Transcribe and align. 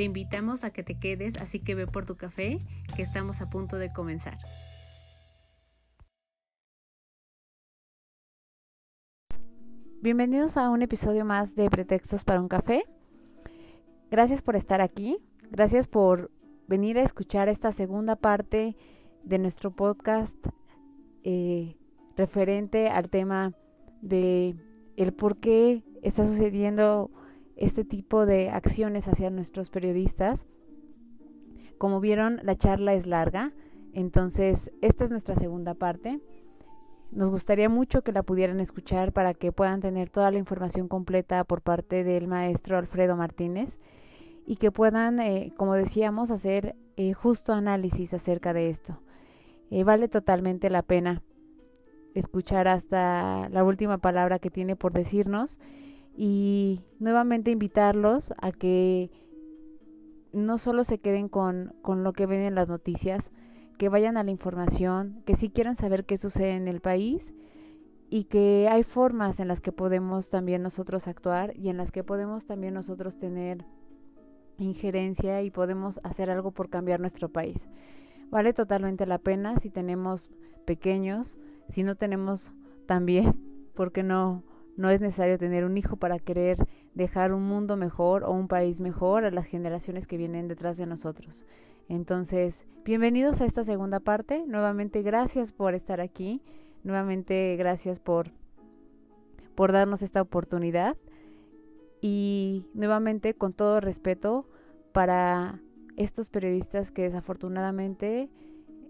Te 0.00 0.04
invitamos 0.04 0.64
a 0.64 0.70
que 0.70 0.82
te 0.82 0.98
quedes, 0.98 1.36
así 1.42 1.60
que 1.60 1.74
ve 1.74 1.86
por 1.86 2.06
tu 2.06 2.16
café, 2.16 2.58
que 2.96 3.02
estamos 3.02 3.42
a 3.42 3.50
punto 3.50 3.76
de 3.76 3.92
comenzar. 3.92 4.38
Bienvenidos 10.00 10.56
a 10.56 10.70
un 10.70 10.80
episodio 10.80 11.26
más 11.26 11.54
de 11.54 11.68
Pretextos 11.68 12.24
para 12.24 12.40
un 12.40 12.48
café. 12.48 12.84
Gracias 14.10 14.40
por 14.40 14.56
estar 14.56 14.80
aquí, 14.80 15.18
gracias 15.50 15.86
por 15.86 16.30
venir 16.66 16.96
a 16.96 17.02
escuchar 17.02 17.50
esta 17.50 17.70
segunda 17.70 18.16
parte 18.16 18.78
de 19.22 19.38
nuestro 19.38 19.70
podcast 19.70 20.34
eh, 21.24 21.76
referente 22.16 22.88
al 22.88 23.10
tema 23.10 23.52
de 24.00 24.56
el 24.96 25.12
por 25.12 25.36
qué 25.36 25.82
está 26.00 26.24
sucediendo 26.24 27.10
este 27.60 27.84
tipo 27.84 28.26
de 28.26 28.48
acciones 28.50 29.06
hacia 29.06 29.30
nuestros 29.30 29.70
periodistas. 29.70 30.40
Como 31.78 32.00
vieron, 32.00 32.40
la 32.42 32.56
charla 32.56 32.94
es 32.94 33.06
larga, 33.06 33.52
entonces 33.92 34.70
esta 34.80 35.04
es 35.04 35.10
nuestra 35.10 35.36
segunda 35.36 35.74
parte. 35.74 36.20
Nos 37.12 37.28
gustaría 37.28 37.68
mucho 37.68 38.02
que 38.02 38.12
la 38.12 38.22
pudieran 38.22 38.60
escuchar 38.60 39.12
para 39.12 39.34
que 39.34 39.52
puedan 39.52 39.80
tener 39.80 40.10
toda 40.10 40.30
la 40.30 40.38
información 40.38 40.88
completa 40.88 41.44
por 41.44 41.60
parte 41.60 42.02
del 42.02 42.26
maestro 42.26 42.78
Alfredo 42.78 43.16
Martínez 43.16 43.68
y 44.46 44.56
que 44.56 44.70
puedan, 44.70 45.20
eh, 45.20 45.52
como 45.56 45.74
decíamos, 45.74 46.30
hacer 46.30 46.76
eh, 46.96 47.12
justo 47.12 47.52
análisis 47.52 48.14
acerca 48.14 48.52
de 48.52 48.70
esto. 48.70 49.00
Eh, 49.70 49.84
vale 49.84 50.08
totalmente 50.08 50.70
la 50.70 50.82
pena 50.82 51.22
escuchar 52.14 52.68
hasta 52.68 53.48
la 53.50 53.64
última 53.64 53.98
palabra 53.98 54.38
que 54.38 54.50
tiene 54.50 54.76
por 54.76 54.92
decirnos 54.92 55.58
y 56.22 56.82
nuevamente 56.98 57.50
invitarlos 57.50 58.34
a 58.42 58.52
que 58.52 59.10
no 60.34 60.58
solo 60.58 60.84
se 60.84 60.98
queden 60.98 61.30
con, 61.30 61.72
con 61.80 62.04
lo 62.04 62.12
que 62.12 62.26
ven 62.26 62.40
en 62.40 62.54
las 62.54 62.68
noticias, 62.68 63.30
que 63.78 63.88
vayan 63.88 64.18
a 64.18 64.22
la 64.22 64.30
información, 64.30 65.22
que 65.24 65.34
sí 65.34 65.48
quieran 65.48 65.78
saber 65.78 66.04
qué 66.04 66.18
sucede 66.18 66.56
en 66.56 66.68
el 66.68 66.82
país 66.82 67.32
y 68.10 68.24
que 68.24 68.68
hay 68.70 68.82
formas 68.82 69.40
en 69.40 69.48
las 69.48 69.62
que 69.62 69.72
podemos 69.72 70.28
también 70.28 70.62
nosotros 70.62 71.08
actuar 71.08 71.56
y 71.56 71.70
en 71.70 71.78
las 71.78 71.90
que 71.90 72.04
podemos 72.04 72.44
también 72.44 72.74
nosotros 72.74 73.18
tener 73.18 73.64
injerencia 74.58 75.40
y 75.40 75.50
podemos 75.50 76.00
hacer 76.02 76.28
algo 76.28 76.50
por 76.50 76.68
cambiar 76.68 77.00
nuestro 77.00 77.30
país. 77.30 77.56
Vale 78.28 78.52
totalmente 78.52 79.06
la 79.06 79.16
pena 79.16 79.58
si 79.60 79.70
tenemos 79.70 80.28
pequeños, 80.66 81.38
si 81.70 81.82
no 81.82 81.94
tenemos 81.94 82.52
también, 82.84 83.40
porque 83.74 84.02
no 84.02 84.44
no 84.80 84.88
es 84.88 85.02
necesario 85.02 85.36
tener 85.36 85.66
un 85.66 85.76
hijo 85.76 85.96
para 85.96 86.18
querer 86.18 86.56
dejar 86.94 87.34
un 87.34 87.42
mundo 87.42 87.76
mejor 87.76 88.24
o 88.24 88.30
un 88.30 88.48
país 88.48 88.80
mejor 88.80 89.26
a 89.26 89.30
las 89.30 89.44
generaciones 89.44 90.06
que 90.06 90.16
vienen 90.16 90.48
detrás 90.48 90.78
de 90.78 90.86
nosotros. 90.86 91.44
Entonces, 91.90 92.54
bienvenidos 92.82 93.42
a 93.42 93.44
esta 93.44 93.62
segunda 93.62 94.00
parte. 94.00 94.42
Nuevamente, 94.46 95.02
gracias 95.02 95.52
por 95.52 95.74
estar 95.74 96.00
aquí. 96.00 96.40
Nuevamente, 96.82 97.56
gracias 97.56 98.00
por, 98.00 98.30
por 99.54 99.70
darnos 99.70 100.00
esta 100.00 100.22
oportunidad. 100.22 100.96
Y 102.00 102.64
nuevamente, 102.72 103.34
con 103.34 103.52
todo 103.52 103.80
respeto 103.80 104.48
para 104.92 105.60
estos 105.98 106.30
periodistas 106.30 106.90
que 106.90 107.02
desafortunadamente 107.02 108.30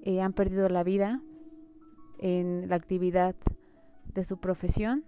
eh, 0.02 0.20
han 0.20 0.34
perdido 0.34 0.68
la 0.68 0.84
vida 0.84 1.20
en 2.20 2.68
la 2.68 2.76
actividad 2.76 3.34
de 4.14 4.22
su 4.22 4.36
profesión 4.36 5.04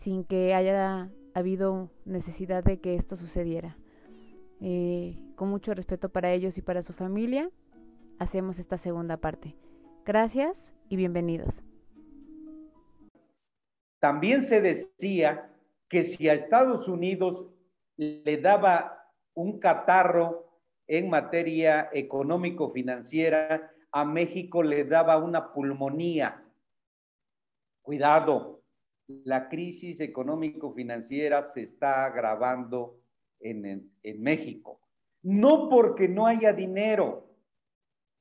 sin 0.00 0.24
que 0.24 0.54
haya 0.54 1.10
habido 1.34 1.90
necesidad 2.04 2.64
de 2.64 2.80
que 2.80 2.94
esto 2.94 3.16
sucediera. 3.16 3.76
Eh, 4.60 5.18
con 5.36 5.48
mucho 5.48 5.72
respeto 5.74 6.08
para 6.08 6.32
ellos 6.32 6.58
y 6.58 6.62
para 6.62 6.82
su 6.82 6.92
familia, 6.92 7.50
hacemos 8.18 8.58
esta 8.58 8.78
segunda 8.78 9.16
parte. 9.16 9.56
Gracias 10.04 10.56
y 10.88 10.96
bienvenidos. 10.96 11.62
También 14.00 14.42
se 14.42 14.60
decía 14.60 15.50
que 15.88 16.02
si 16.02 16.28
a 16.28 16.34
Estados 16.34 16.88
Unidos 16.88 17.46
le 17.96 18.38
daba 18.38 19.12
un 19.34 19.58
catarro 19.58 20.50
en 20.86 21.10
materia 21.10 21.90
económico-financiera, 21.92 23.70
a 23.92 24.04
México 24.04 24.62
le 24.62 24.84
daba 24.84 25.18
una 25.18 25.52
pulmonía. 25.52 26.42
Cuidado, 27.82 28.59
la 29.24 29.48
crisis 29.48 30.00
económico-financiera 30.00 31.42
se 31.42 31.62
está 31.62 32.04
agravando 32.04 33.00
en, 33.40 33.90
México. 34.18 34.80
No 35.22 35.68
porque 35.68 36.08
no 36.08 36.26
haya 36.26 36.52
dinero, 36.52 37.34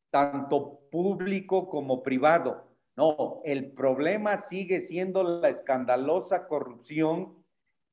tanto 0.10 0.82
público 0.92 1.70
como 1.70 2.04
privado. 2.04 2.68
No, 2.96 3.42
el 3.46 3.72
problema 3.72 4.38
sigue 4.38 4.82
siendo 4.82 5.24
la 5.24 5.50
escandalosa 5.50 6.48
corrupción 6.48 7.44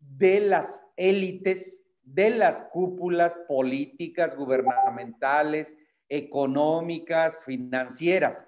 de 0.01 0.41
las 0.41 0.85
élites, 0.97 1.79
de 2.03 2.31
las 2.31 2.63
cúpulas 2.73 3.39
políticas, 3.47 4.37
gubernamentales, 4.37 5.77
económicas, 6.09 7.41
financieras. 7.45 8.47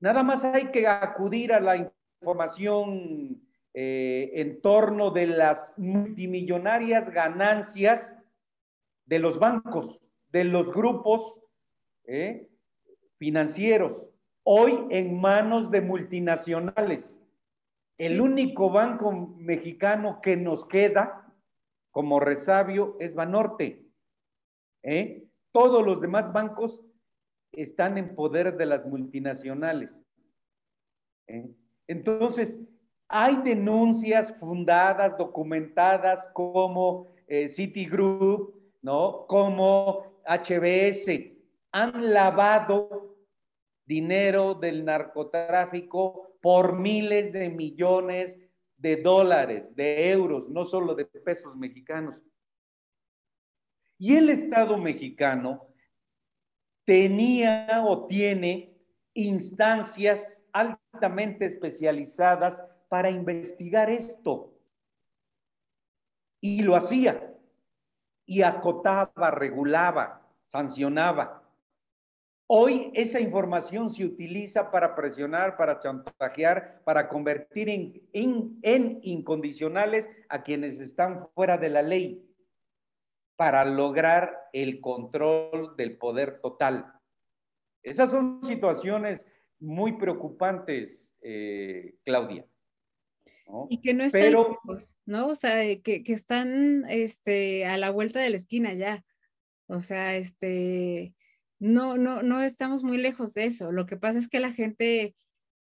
Nada 0.00 0.22
más 0.22 0.44
hay 0.44 0.70
que 0.70 0.86
acudir 0.86 1.52
a 1.52 1.60
la 1.60 1.92
información 2.20 3.47
eh, 3.74 4.30
en 4.34 4.60
torno 4.60 5.10
de 5.10 5.26
las 5.26 5.74
multimillonarias 5.78 7.10
ganancias 7.10 8.16
de 9.04 9.18
los 9.18 9.38
bancos, 9.38 10.00
de 10.30 10.44
los 10.44 10.72
grupos 10.72 11.42
eh, 12.04 12.48
financieros, 13.18 14.06
hoy 14.42 14.86
en 14.90 15.20
manos 15.20 15.70
de 15.70 15.80
multinacionales. 15.80 17.22
El 17.98 18.20
único 18.20 18.70
banco 18.70 19.12
mexicano 19.12 20.20
que 20.22 20.36
nos 20.36 20.66
queda 20.66 21.34
como 21.90 22.20
resabio 22.20 22.96
es 23.00 23.14
Banorte. 23.14 23.86
¿eh? 24.82 25.26
Todos 25.52 25.84
los 25.84 26.00
demás 26.00 26.32
bancos 26.32 26.80
están 27.52 27.98
en 27.98 28.14
poder 28.14 28.56
de 28.56 28.66
las 28.66 28.86
multinacionales. 28.86 29.98
Entonces, 31.86 32.60
hay 33.08 33.36
denuncias 33.42 34.34
fundadas, 34.38 35.16
documentadas 35.16 36.28
como 36.34 37.08
eh, 37.26 37.48
Citigroup, 37.48 38.54
¿no? 38.82 39.26
Como 39.26 40.22
HBS. 40.26 41.34
Han 41.72 42.12
lavado 42.12 43.16
dinero 43.86 44.54
del 44.54 44.84
narcotráfico 44.84 46.36
por 46.42 46.78
miles 46.78 47.32
de 47.32 47.48
millones 47.48 48.38
de 48.76 48.96
dólares, 48.96 49.64
de 49.74 50.10
euros, 50.10 50.48
no 50.50 50.64
solo 50.64 50.94
de 50.94 51.06
pesos 51.06 51.56
mexicanos. 51.56 52.14
Y 53.98 54.16
el 54.16 54.28
Estado 54.28 54.76
mexicano 54.76 55.66
tenía 56.84 57.82
o 57.84 58.06
tiene 58.06 58.76
instancias 59.14 60.44
altamente 60.52 61.46
especializadas 61.46 62.62
para 62.88 63.10
investigar 63.10 63.90
esto. 63.90 64.54
Y 66.40 66.62
lo 66.62 66.76
hacía. 66.76 67.34
Y 68.26 68.42
acotaba, 68.42 69.30
regulaba, 69.30 70.22
sancionaba. 70.48 71.38
Hoy 72.50 72.90
esa 72.94 73.20
información 73.20 73.90
se 73.90 74.06
utiliza 74.06 74.70
para 74.70 74.94
presionar, 74.94 75.58
para 75.58 75.80
chantajear, 75.80 76.80
para 76.82 77.08
convertir 77.08 77.68
en, 77.68 78.58
incondicionales 79.02 80.08
a 80.30 80.42
quienes 80.42 80.80
están 80.80 81.28
fuera 81.34 81.58
de 81.58 81.68
la 81.68 81.82
ley, 81.82 82.26
para 83.36 83.66
lograr 83.66 84.48
el 84.54 84.80
control 84.80 85.76
del 85.76 85.98
poder 85.98 86.40
total. 86.40 86.90
Esas 87.82 88.10
son 88.10 88.42
situaciones 88.42 89.26
muy 89.60 89.98
preocupantes, 89.98 91.14
eh, 91.20 91.96
Claudia. 92.02 92.46
Y 93.70 93.80
que 93.80 93.94
no 93.94 94.04
están 94.04 94.32
lejos, 94.32 94.94
¿no? 95.06 95.28
O 95.28 95.34
sea, 95.34 95.62
que, 95.80 96.02
que, 96.02 96.12
están 96.12 96.84
este, 96.88 97.66
a 97.66 97.78
la 97.78 97.90
vuelta 97.90 98.20
de 98.20 98.30
la 98.30 98.36
esquina 98.36 98.74
ya. 98.74 99.04
O 99.66 99.80
sea, 99.80 100.16
este, 100.16 101.14
no, 101.58 101.96
no, 101.96 102.22
no 102.22 102.42
estamos 102.42 102.82
muy 102.82 102.98
lejos 102.98 103.34
de 103.34 103.44
eso. 103.44 103.72
Lo 103.72 103.86
que 103.86 103.96
pasa 103.96 104.18
es 104.18 104.28
que 104.28 104.40
la 104.40 104.52
gente 104.52 105.14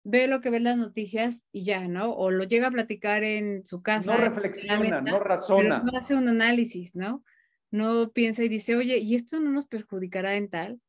ve 0.03 0.27
lo 0.27 0.41
que 0.41 0.49
ve 0.49 0.57
en 0.57 0.63
las 0.63 0.77
noticias 0.77 1.45
y 1.51 1.63
ya, 1.63 1.87
¿no? 1.87 2.13
O 2.13 2.31
lo 2.31 2.43
llega 2.43 2.67
a 2.67 2.71
platicar 2.71 3.23
en 3.23 3.65
su 3.65 3.81
casa. 3.81 4.13
No 4.13 4.17
reflexiona, 4.17 5.01
no 5.01 5.19
razona. 5.19 5.81
no 5.83 5.97
hace 5.97 6.15
un 6.15 6.27
análisis, 6.27 6.95
¿no? 6.95 7.23
No 7.71 8.11
piensa 8.11 8.43
y 8.43 8.49
dice, 8.49 8.75
oye, 8.75 8.97
¿y 8.97 9.15
esto 9.15 9.39
no 9.39 9.51
nos 9.51 9.67
perjudicará 9.67 10.35
en 10.35 10.49
tal? 10.49 10.81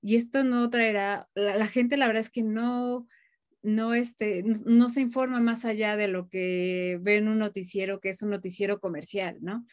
Y 0.00 0.16
esto 0.16 0.42
no 0.44 0.68
traerá, 0.70 1.28
la, 1.34 1.66
gente 1.68 1.96
la 1.96 2.06
verdad 2.06 2.22
es 2.22 2.30
que 2.30 2.42
no, 2.42 3.06
no, 3.62 3.94
este, 3.94 4.42
no 4.42 4.90
se 4.90 5.00
informa 5.00 5.40
más 5.40 5.64
allá 5.64 5.96
de 5.96 6.08
lo 6.08 6.28
que 6.28 6.98
ve 7.00 7.16
en 7.16 7.28
un 7.28 7.38
noticiero, 7.38 8.00
que 8.00 8.10
es 8.10 8.22
un 8.22 8.30
noticiero 8.30 8.80
comercial, 8.80 9.38
¿no? 9.40 9.66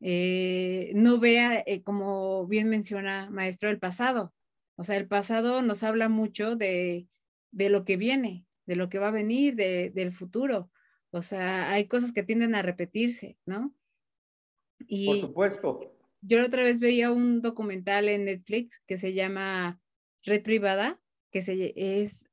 Eh, 0.00 0.92
no 0.94 1.18
vea, 1.18 1.62
eh, 1.66 1.82
como 1.82 2.46
bien 2.46 2.68
menciona 2.68 3.30
maestro, 3.30 3.70
el 3.70 3.78
pasado. 3.78 4.34
O 4.76 4.84
sea, 4.84 4.96
el 4.96 5.06
pasado 5.06 5.62
nos 5.62 5.82
habla 5.82 6.08
mucho 6.08 6.56
de, 6.56 7.06
de 7.50 7.70
lo 7.70 7.84
que 7.84 7.96
viene, 7.96 8.44
de 8.66 8.76
lo 8.76 8.88
que 8.88 8.98
va 8.98 9.08
a 9.08 9.12
venir, 9.12 9.54
de, 9.54 9.90
del 9.90 10.12
futuro. 10.12 10.70
O 11.10 11.22
sea, 11.22 11.70
hay 11.70 11.86
cosas 11.86 12.12
que 12.12 12.22
tienden 12.22 12.54
a 12.54 12.62
repetirse, 12.62 13.38
¿no? 13.46 13.74
Y 14.86 15.06
Por 15.06 15.20
supuesto. 15.20 15.92
Yo 16.20 16.38
la 16.38 16.46
otra 16.46 16.62
vez 16.62 16.78
veía 16.78 17.10
un 17.10 17.40
documental 17.40 18.08
en 18.08 18.24
Netflix 18.24 18.80
que 18.86 18.98
se 18.98 19.14
llama 19.14 19.80
Red 20.24 20.42
Privada, 20.42 21.00
que 21.30 21.42
se, 21.42 21.72
es... 21.76 22.26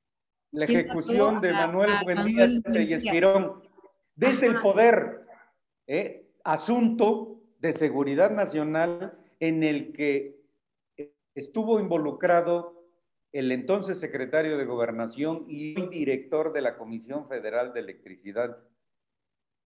La 0.54 0.66
ejecución 0.66 1.40
de 1.40 1.52
Manuel 1.52 1.90
Buendía 2.04 2.46
y 2.46 2.92
Espirón 2.92 3.60
desde 4.14 4.46
el 4.46 4.60
poder, 4.60 5.26
¿eh? 5.88 6.30
asunto 6.44 7.40
de 7.58 7.72
seguridad 7.72 8.30
nacional 8.30 9.18
en 9.40 9.64
el 9.64 9.92
que 9.92 10.40
estuvo 11.34 11.80
involucrado 11.80 12.86
el 13.32 13.50
entonces 13.50 13.98
secretario 13.98 14.56
de 14.56 14.64
Gobernación 14.64 15.44
y 15.48 15.88
director 15.88 16.52
de 16.52 16.60
la 16.60 16.76
Comisión 16.76 17.26
Federal 17.26 17.72
de 17.72 17.80
Electricidad, 17.80 18.56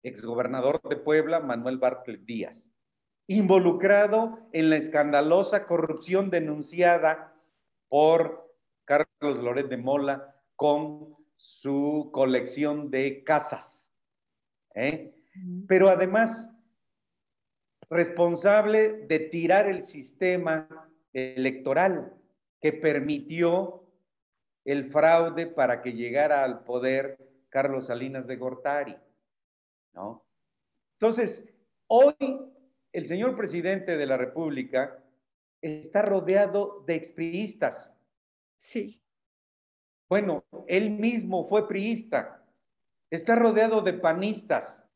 exgobernador 0.03 0.83
de 0.83 0.97
Puebla, 0.97 1.41
Manuel 1.41 1.79
Bartlett 1.79 2.27
Díaz, 2.27 2.71
involucrado 3.27 4.39
en 4.53 4.69
la 4.69 4.77
escandalosa 4.77 5.65
corrupción 5.65 6.29
denunciada 6.29 7.35
por 7.89 8.55
Carlos 8.85 9.43
Loret 9.43 9.69
de 9.69 9.79
Mola 9.79 10.34
con 10.57 11.17
su 11.37 12.11
colección 12.13 12.91
de 12.91 13.23
casas. 13.25 13.93
¿eh? 14.75 15.15
Pero 15.69 15.89
además, 15.89 16.51
responsable 17.91 19.07
de 19.07 19.19
tirar 19.19 19.69
el 19.69 19.83
sistema 19.83 20.69
electoral 21.13 22.13
que 22.61 22.73
permitió 22.73 23.85
el 24.65 24.91
fraude 24.91 25.47
para 25.47 25.83
que 25.83 25.93
llegara 25.93 26.45
al 26.45 26.65
poder 26.65 27.19
Carlos 27.51 27.87
Salinas 27.87 28.27
de 28.27 28.37
Gortari. 28.37 28.97
¿no? 29.93 30.25
Entonces, 30.95 31.45
hoy 31.87 32.15
el 32.93 33.07
señor 33.07 33.37
presidente 33.37 33.97
de 33.97 34.07
la 34.07 34.17
República 34.17 35.05
está 35.61 36.03
rodeado 36.03 36.85
de 36.87 36.95
expriistas. 36.95 37.95
Sí. 38.57 39.04
Bueno, 40.09 40.45
él 40.67 40.91
mismo 40.91 41.45
fue 41.45 41.69
priista. 41.69 42.45
Está 43.11 43.37
rodeado 43.37 43.81
de 43.81 43.93
panistas, 43.93 44.87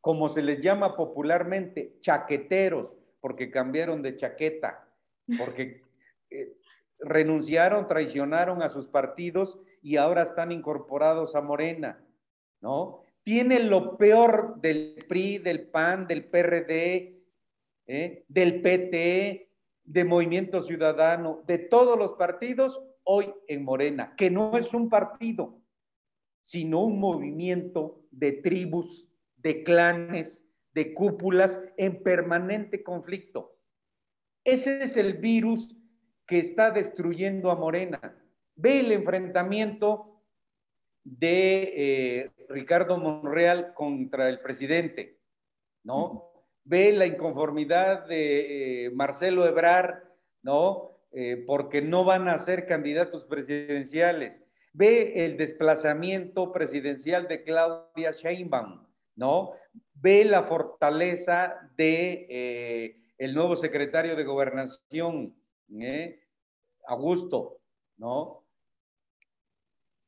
como 0.00 0.28
se 0.28 0.42
les 0.42 0.60
llama 0.60 0.96
popularmente, 0.96 1.96
chaqueteros, 2.00 2.90
porque 3.20 3.50
cambiaron 3.50 4.02
de 4.02 4.16
chaqueta, 4.16 4.86
porque 5.38 5.82
eh, 6.30 6.52
renunciaron, 6.98 7.88
traicionaron 7.88 8.62
a 8.62 8.68
sus 8.68 8.86
partidos 8.86 9.58
y 9.80 9.96
ahora 9.96 10.22
están 10.22 10.52
incorporados 10.52 11.34
a 11.34 11.40
Morena, 11.40 12.04
¿no? 12.60 13.02
Tiene 13.22 13.60
lo 13.60 13.96
peor 13.96 14.60
del 14.60 15.04
PRI, 15.08 15.38
del 15.38 15.68
PAN, 15.68 16.06
del 16.06 16.26
PRD, 16.26 17.22
¿eh? 17.86 18.24
del 18.28 18.60
PT, 18.60 19.48
de 19.84 20.04
Movimiento 20.04 20.60
Ciudadano, 20.60 21.42
de 21.46 21.58
todos 21.58 21.98
los 21.98 22.12
partidos 22.12 22.82
hoy 23.04 23.32
en 23.48 23.64
Morena, 23.64 24.14
que 24.16 24.30
no 24.30 24.56
es 24.56 24.72
un 24.74 24.88
partido, 24.88 25.60
sino 26.42 26.84
un 26.84 26.98
movimiento 26.98 28.02
de 28.10 28.32
tribus, 28.32 29.08
de 29.36 29.62
clanes, 29.62 30.46
de 30.72 30.94
cúpulas 30.94 31.60
en 31.76 32.02
permanente 32.02 32.82
conflicto. 32.82 33.56
Ese 34.42 34.82
es 34.82 34.96
el 34.96 35.14
virus 35.14 35.76
que 36.26 36.38
está 36.38 36.70
destruyendo 36.70 37.50
a 37.50 37.56
Morena. 37.56 38.16
Ve 38.56 38.80
el 38.80 38.92
enfrentamiento 38.92 40.22
de 41.04 41.72
eh, 41.76 42.30
Ricardo 42.48 42.96
Monreal 42.98 43.74
contra 43.74 44.28
el 44.28 44.40
presidente, 44.40 45.20
¿no? 45.82 46.33
Ve 46.64 46.92
la 46.92 47.06
inconformidad 47.06 48.06
de 48.06 48.86
eh, 48.86 48.90
Marcelo 48.90 49.46
Ebrar, 49.46 50.04
¿no? 50.42 50.90
Eh, 51.12 51.44
porque 51.46 51.82
no 51.82 52.04
van 52.04 52.28
a 52.28 52.38
ser 52.38 52.66
candidatos 52.66 53.24
presidenciales. 53.24 54.42
Ve 54.72 55.24
el 55.24 55.36
desplazamiento 55.36 56.52
presidencial 56.52 57.28
de 57.28 57.44
Claudia 57.44 58.10
Sheinbaum, 58.12 58.86
¿no? 59.14 59.52
Ve 59.94 60.24
la 60.24 60.42
fortaleza 60.42 61.70
de 61.76 62.96
el 63.18 63.34
nuevo 63.34 63.54
secretario 63.54 64.16
de 64.16 64.24
Gobernación, 64.24 65.36
¿eh? 65.80 66.20
Augusto, 66.86 67.60
¿no? 67.96 68.44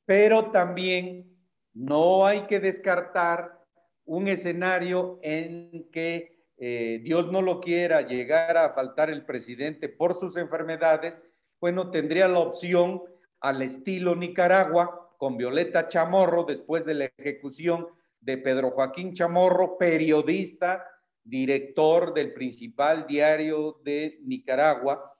Pero 0.04 0.50
también 0.50 1.36
no 1.72 2.26
hay 2.26 2.46
que 2.46 2.60
descartar 2.60 3.64
un 4.04 4.28
escenario 4.28 5.18
en 5.22 5.88
que 5.90 6.35
eh, 6.58 7.00
Dios 7.02 7.30
no 7.30 7.42
lo 7.42 7.60
quiera 7.60 8.02
llegar 8.02 8.56
a 8.56 8.72
faltar 8.72 9.10
el 9.10 9.24
presidente 9.24 9.88
por 9.88 10.16
sus 10.16 10.36
enfermedades, 10.36 11.22
bueno, 11.60 11.90
tendría 11.90 12.28
la 12.28 12.38
opción 12.38 13.02
al 13.40 13.62
estilo 13.62 14.14
Nicaragua 14.14 15.14
con 15.18 15.36
Violeta 15.36 15.88
Chamorro 15.88 16.44
después 16.44 16.84
de 16.84 16.94
la 16.94 17.04
ejecución 17.16 17.86
de 18.20 18.38
Pedro 18.38 18.70
Joaquín 18.70 19.12
Chamorro, 19.12 19.78
periodista, 19.78 20.84
director 21.22 22.14
del 22.14 22.32
principal 22.32 23.06
diario 23.06 23.80
de 23.84 24.18
Nicaragua, 24.22 25.16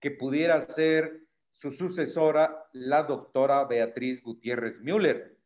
que 0.00 0.10
pudiera 0.10 0.60
ser 0.60 1.26
su 1.50 1.70
sucesora, 1.70 2.66
la 2.72 3.02
doctora 3.02 3.64
Beatriz 3.64 4.22
Gutiérrez 4.22 4.80
Müller, 4.80 5.38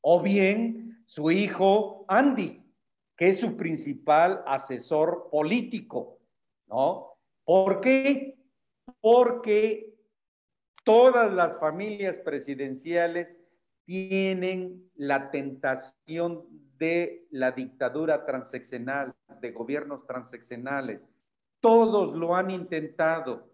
o 0.00 0.22
bien 0.22 1.02
su 1.06 1.30
hijo 1.30 2.04
Andy, 2.08 2.65
que 3.16 3.28
es 3.28 3.40
su 3.40 3.56
principal 3.56 4.42
asesor 4.46 5.28
político, 5.30 6.18
¿no? 6.66 7.14
¿Por 7.44 7.80
qué? 7.80 8.38
Porque 9.00 9.94
todas 10.84 11.32
las 11.32 11.58
familias 11.58 12.16
presidenciales 12.18 13.40
tienen 13.84 14.90
la 14.94 15.30
tentación 15.30 16.44
de 16.76 17.26
la 17.30 17.52
dictadura 17.52 18.26
transeccional, 18.26 19.14
de 19.40 19.52
gobiernos 19.52 20.06
transeccionales. 20.06 21.08
Todos 21.60 22.12
lo 22.14 22.34
han 22.34 22.50
intentado. 22.50 23.48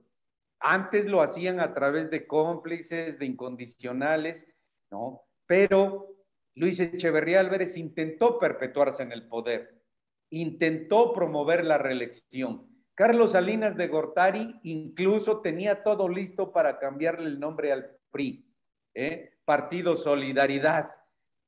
Antes 0.58 1.06
lo 1.06 1.22
hacían 1.22 1.60
a 1.60 1.74
través 1.74 2.10
de 2.10 2.26
cómplices, 2.26 3.18
de 3.18 3.26
incondicionales, 3.26 4.46
¿no? 4.90 5.22
Pero 5.46 6.11
Luis 6.54 6.80
Echeverría 6.80 7.40
Álvarez 7.40 7.76
intentó 7.76 8.38
perpetuarse 8.38 9.02
en 9.02 9.12
el 9.12 9.26
poder, 9.28 9.82
intentó 10.30 11.12
promover 11.12 11.64
la 11.64 11.78
reelección. 11.78 12.68
Carlos 12.94 13.32
Salinas 13.32 13.76
de 13.76 13.88
Gortari 13.88 14.60
incluso 14.62 15.40
tenía 15.40 15.82
todo 15.82 16.08
listo 16.08 16.52
para 16.52 16.78
cambiarle 16.78 17.28
el 17.28 17.40
nombre 17.40 17.72
al 17.72 17.96
PRI, 18.10 18.46
¿eh? 18.94 19.30
Partido 19.44 19.96
Solidaridad. 19.96 20.90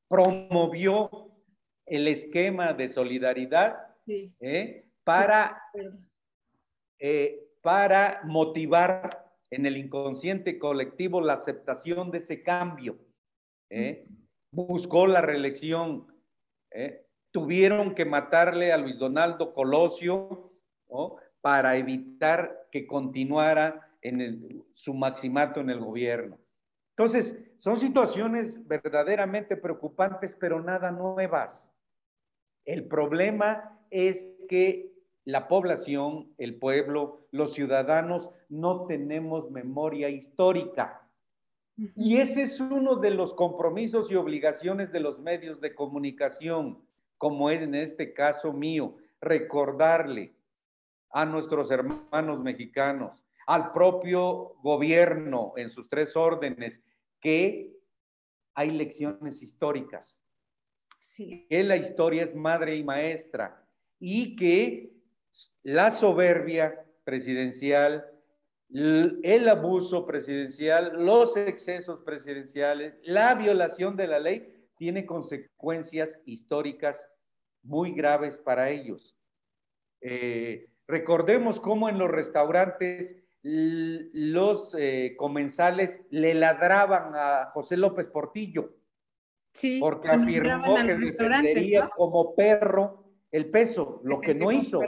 Promovió 0.09 1.31
el 1.87 2.09
esquema 2.09 2.73
de 2.73 2.89
solidaridad 2.89 3.77
¿eh? 4.07 4.87
para 5.05 5.61
eh, 6.99 7.45
para 7.65 8.21
motivar 8.25 9.09
en 9.51 9.67
el 9.67 9.79
inconsciente 9.79 10.59
colectivo 10.59 11.21
la 11.21 11.33
aceptación 11.33 12.11
de 12.11 12.19
ese 12.19 12.43
cambio. 12.43 12.99
¿eh? 13.71 14.07
Buscó 14.55 15.09
la 15.09 15.21
reelección. 15.21 16.07
¿eh? 16.71 17.05
Tuvieron 17.33 17.95
que 17.95 18.05
matarle 18.05 18.73
a 18.73 18.79
Luis 18.79 18.99
Donaldo 18.99 19.53
Colosio 19.53 20.53
para 21.41 21.77
evitar 21.77 22.69
que 22.71 22.87
continuara 22.87 23.91
en 24.01 24.65
su 24.75 24.95
maximato 24.95 25.61
en 25.61 25.71
el 25.71 25.81
gobierno. 25.81 26.39
Entonces, 26.97 27.37
son 27.59 27.77
situaciones 27.79 28.65
verdaderamente 28.69 29.57
preocupantes, 29.57 30.37
pero 30.37 30.63
nada 30.63 30.93
nuevas. 30.93 31.69
El 32.65 32.87
problema 32.87 33.77
es 33.91 34.39
que 34.49 34.93
la 35.25 35.49
población, 35.49 36.33
el 36.39 36.61
pueblo, 36.61 37.27
los 37.33 37.55
ciudadanos 37.55 38.31
no 38.49 38.87
tenemos 38.87 39.51
memoria 39.51 40.09
histórica. 40.11 41.04
Y 41.77 42.19
ese 42.19 42.43
es 42.43 42.61
uno 42.61 42.97
de 42.97 43.11
los 43.11 43.35
compromisos 43.35 44.11
y 44.11 44.15
obligaciones 44.15 44.93
de 44.93 45.01
los 45.01 45.19
medios 45.19 45.61
de 45.61 45.75
comunicación, 45.75 46.87
como 47.19 47.51
es 47.51 47.63
en 47.63 47.75
este 47.75 48.13
caso 48.13 48.53
mío, 48.53 48.97
recordarle 49.21 50.37
a 51.11 51.25
nuestros 51.25 51.71
hermanos 51.71 52.41
mexicanos, 52.41 53.25
al 53.47 53.73
propio 53.73 54.55
gobierno 54.63 55.53
en 55.57 55.69
sus 55.69 55.89
tres 55.89 56.17
órdenes, 56.17 56.81
que 57.21 57.73
hay 58.55 58.71
lecciones 58.71 59.43
históricas, 59.43 60.23
sí. 61.01 61.47
que 61.49 61.65
la 61.65 61.77
historia 61.77 62.23
es 62.23 62.35
madre 62.35 62.77
y 62.77 62.85
maestra 62.85 63.67
y 63.99 64.37
que 64.37 64.93
la 65.63 65.91
soberbia 65.91 66.85
presidencial, 67.05 68.05
el 68.75 69.49
abuso 69.49 70.05
presidencial, 70.05 71.05
los 71.05 71.37
excesos 71.37 72.01
presidenciales, 72.01 72.99
la 73.05 73.35
violación 73.37 73.97
de 73.97 74.09
la 74.09 74.19
ley, 74.19 74.53
tiene 74.77 75.07
consecuencias 75.07 76.21
históricas 76.25 77.07
muy 77.63 77.93
graves 77.93 78.37
para 78.37 78.71
ellos. 78.71 79.17
Eh, 80.01 80.69
recordemos 80.89 81.61
cómo 81.61 81.89
en 81.89 81.99
los 81.99 82.11
restaurantes 82.11 83.17
los 83.43 84.75
eh, 84.77 85.15
comensales 85.17 86.03
le 86.11 86.35
ladraban 86.35 87.13
a 87.15 87.51
José 87.53 87.77
López 87.77 88.09
Portillo. 88.09 88.75
Sí, 89.53 89.79
porque 89.79 90.09
afirmó 90.09 90.75
que 90.75 90.97
defendería 90.97 91.89
como 91.91 92.35
perro 92.35 93.05
el 93.31 93.51
peso, 93.51 94.01
lo 94.03 94.21
que 94.21 94.35
no 94.35 94.51
hizo. 94.51 94.81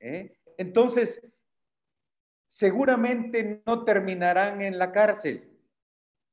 ¿Eh? 0.00 0.38
Entonces, 0.56 1.20
seguramente 2.46 3.62
no 3.66 3.84
terminarán 3.84 4.62
en 4.62 4.78
la 4.78 4.92
cárcel, 4.92 5.50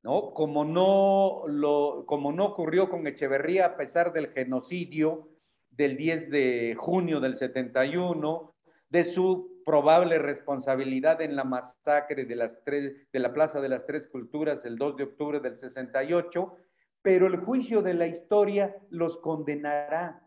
¿no? 0.02 0.32
Como 0.34 0.64
no, 0.64 1.44
lo, 1.46 2.04
como 2.06 2.32
no 2.32 2.46
ocurrió 2.46 2.88
con 2.88 3.06
Echeverría 3.06 3.66
a 3.66 3.76
pesar 3.76 4.12
del 4.12 4.28
genocidio 4.28 5.28
del 5.70 5.96
10 5.96 6.30
de 6.30 6.74
junio 6.78 7.20
del 7.20 7.36
71, 7.36 8.54
de 8.88 9.04
su 9.04 9.62
probable 9.64 10.18
responsabilidad 10.18 11.22
en 11.22 11.36
la 11.36 11.44
masacre 11.44 12.24
de, 12.24 12.36
las 12.36 12.62
tres, 12.64 13.10
de 13.10 13.18
la 13.18 13.32
Plaza 13.32 13.60
de 13.60 13.68
las 13.68 13.86
Tres 13.86 14.08
Culturas 14.08 14.64
el 14.64 14.76
2 14.76 14.96
de 14.96 15.04
octubre 15.04 15.40
del 15.40 15.56
68, 15.56 16.56
pero 17.00 17.26
el 17.26 17.36
juicio 17.36 17.80
de 17.80 17.94
la 17.94 18.06
historia 18.06 18.76
los 18.90 19.18
condenará 19.18 20.22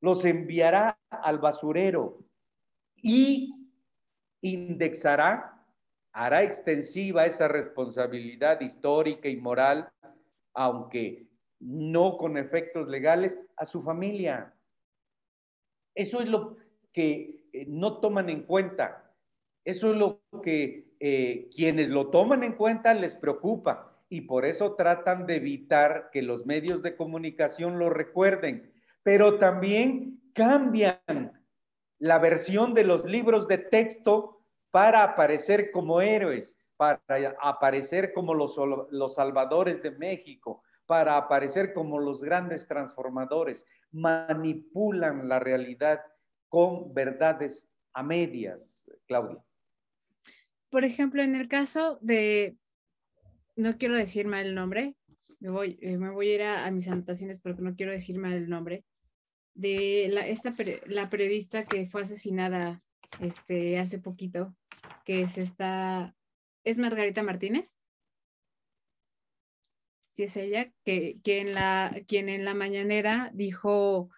los 0.00 0.24
enviará 0.24 0.98
al 1.10 1.38
basurero 1.38 2.24
y 2.96 3.59
indexará, 4.42 5.64
hará 6.12 6.42
extensiva 6.42 7.26
esa 7.26 7.48
responsabilidad 7.48 8.60
histórica 8.60 9.28
y 9.28 9.36
moral, 9.36 9.90
aunque 10.54 11.28
no 11.60 12.16
con 12.16 12.36
efectos 12.36 12.88
legales, 12.88 13.38
a 13.56 13.66
su 13.66 13.82
familia. 13.82 14.54
Eso 15.94 16.20
es 16.20 16.28
lo 16.28 16.56
que 16.92 17.44
eh, 17.52 17.66
no 17.68 17.98
toman 17.98 18.30
en 18.30 18.44
cuenta. 18.44 19.12
Eso 19.64 19.90
es 19.92 19.96
lo 19.98 20.22
que 20.42 20.94
eh, 21.00 21.50
quienes 21.54 21.88
lo 21.88 22.08
toman 22.08 22.42
en 22.42 22.54
cuenta 22.54 22.94
les 22.94 23.14
preocupa 23.14 23.98
y 24.08 24.22
por 24.22 24.44
eso 24.44 24.74
tratan 24.74 25.26
de 25.26 25.36
evitar 25.36 26.10
que 26.12 26.22
los 26.22 26.46
medios 26.46 26.82
de 26.82 26.96
comunicación 26.96 27.78
lo 27.78 27.90
recuerden 27.90 28.72
pero 29.02 29.38
también 29.38 30.20
cambian 30.32 31.39
la 32.00 32.18
versión 32.18 32.74
de 32.74 32.82
los 32.82 33.04
libros 33.04 33.46
de 33.46 33.58
texto 33.58 34.42
para 34.70 35.02
aparecer 35.02 35.70
como 35.70 36.00
héroes, 36.00 36.56
para 36.76 37.00
aparecer 37.42 38.12
como 38.12 38.34
los, 38.34 38.56
los 38.90 39.14
salvadores 39.14 39.82
de 39.82 39.90
México, 39.92 40.62
para 40.86 41.16
aparecer 41.16 41.72
como 41.74 42.00
los 42.00 42.22
grandes 42.22 42.66
transformadores. 42.66 43.64
Manipulan 43.92 45.28
la 45.28 45.38
realidad 45.38 46.00
con 46.48 46.94
verdades 46.94 47.68
a 47.92 48.02
medias, 48.02 48.90
Claudia. 49.06 49.44
Por 50.70 50.84
ejemplo, 50.84 51.22
en 51.22 51.34
el 51.34 51.48
caso 51.48 51.98
de, 52.00 52.56
no 53.56 53.76
quiero 53.76 53.96
decir 53.96 54.26
mal 54.26 54.46
el 54.46 54.54
nombre, 54.54 54.96
me 55.40 55.50
voy, 55.50 55.78
eh, 55.82 55.98
me 55.98 56.10
voy 56.10 56.30
a 56.30 56.34
ir 56.34 56.42
a, 56.42 56.66
a, 56.66 56.70
mis 56.70 56.88
anotaciones 56.88 57.40
porque 57.40 57.62
no 57.62 57.74
quiero 57.74 57.92
decir 57.92 58.18
mal 58.18 58.32
el 58.32 58.48
nombre, 58.48 58.84
de 59.54 60.08
la, 60.10 60.26
esta, 60.26 60.54
la 60.86 61.10
periodista 61.10 61.64
que 61.64 61.86
fue 61.86 62.02
asesinada 62.02 62.82
este, 63.20 63.78
hace 63.78 63.98
poquito, 63.98 64.54
que 65.04 65.22
es 65.22 65.38
esta, 65.38 66.14
¿es 66.64 66.78
Margarita 66.78 67.22
Martínez? 67.22 67.76
Sí, 70.12 70.24
es 70.24 70.36
ella, 70.36 70.72
que, 70.84 71.18
que 71.22 71.40
en 71.40 71.54
la, 71.54 72.02
quien 72.06 72.28
en 72.28 72.44
la 72.44 72.54
mañanera 72.54 73.30
dijo, 73.32 74.10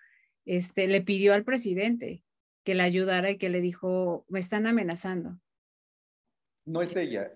este, 0.45 0.89
le 0.89 1.03
pidió 1.03 1.35
al 1.35 1.45
presidente 1.45 2.23
que 2.65 2.75
la 2.75 2.85
ayudara 2.85 3.31
y 3.31 3.39
que 3.39 3.51
le 3.51 3.61
dijo, 3.61 4.25
me 4.29 4.41
están 4.41 4.67
amenazando. 4.67 5.39
No 6.65 6.83
es 6.83 6.95
ella. 6.97 7.33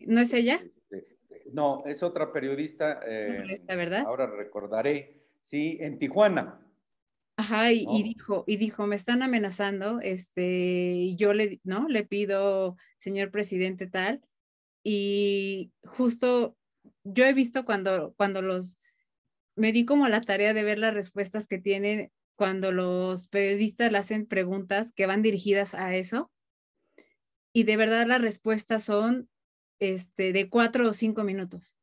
¿No 0.00 0.20
es 0.20 0.32
ella? 0.32 0.62
Este, 0.90 1.16
no, 1.52 1.84
es 1.86 2.02
otra 2.02 2.32
periodista. 2.32 3.00
Eh, 3.06 3.62
¿verdad? 3.66 4.04
Ahora 4.06 4.26
recordaré. 4.26 5.22
Sí, 5.44 5.78
en 5.80 5.98
Tijuana. 5.98 6.60
Ajá, 7.38 7.70
y, 7.70 8.02
dijo, 8.02 8.44
y 8.46 8.56
dijo, 8.56 8.86
me 8.86 8.96
están 8.96 9.22
amenazando, 9.22 10.00
este, 10.00 11.14
yo 11.16 11.34
le, 11.34 11.60
¿no? 11.64 11.86
Le 11.86 12.02
pido, 12.02 12.76
señor 12.96 13.30
presidente, 13.30 13.86
tal, 13.86 14.22
y 14.82 15.70
justo 15.84 16.56
yo 17.04 17.26
he 17.26 17.34
visto 17.34 17.66
cuando, 17.66 18.14
cuando 18.16 18.40
los, 18.40 18.78
me 19.54 19.72
di 19.72 19.84
como 19.84 20.08
la 20.08 20.22
tarea 20.22 20.54
de 20.54 20.62
ver 20.62 20.78
las 20.78 20.94
respuestas 20.94 21.46
que 21.46 21.58
tienen 21.58 22.10
cuando 22.36 22.72
los 22.72 23.28
periodistas 23.28 23.92
le 23.92 23.98
hacen 23.98 24.26
preguntas 24.26 24.92
que 24.94 25.06
van 25.06 25.20
dirigidas 25.20 25.74
a 25.74 25.94
eso, 25.94 26.30
y 27.52 27.64
de 27.64 27.76
verdad 27.76 28.06
las 28.06 28.22
respuestas 28.22 28.82
son, 28.82 29.28
este, 29.78 30.32
de 30.32 30.48
cuatro 30.48 30.88
o 30.88 30.94
cinco 30.94 31.22
minutos. 31.22 31.76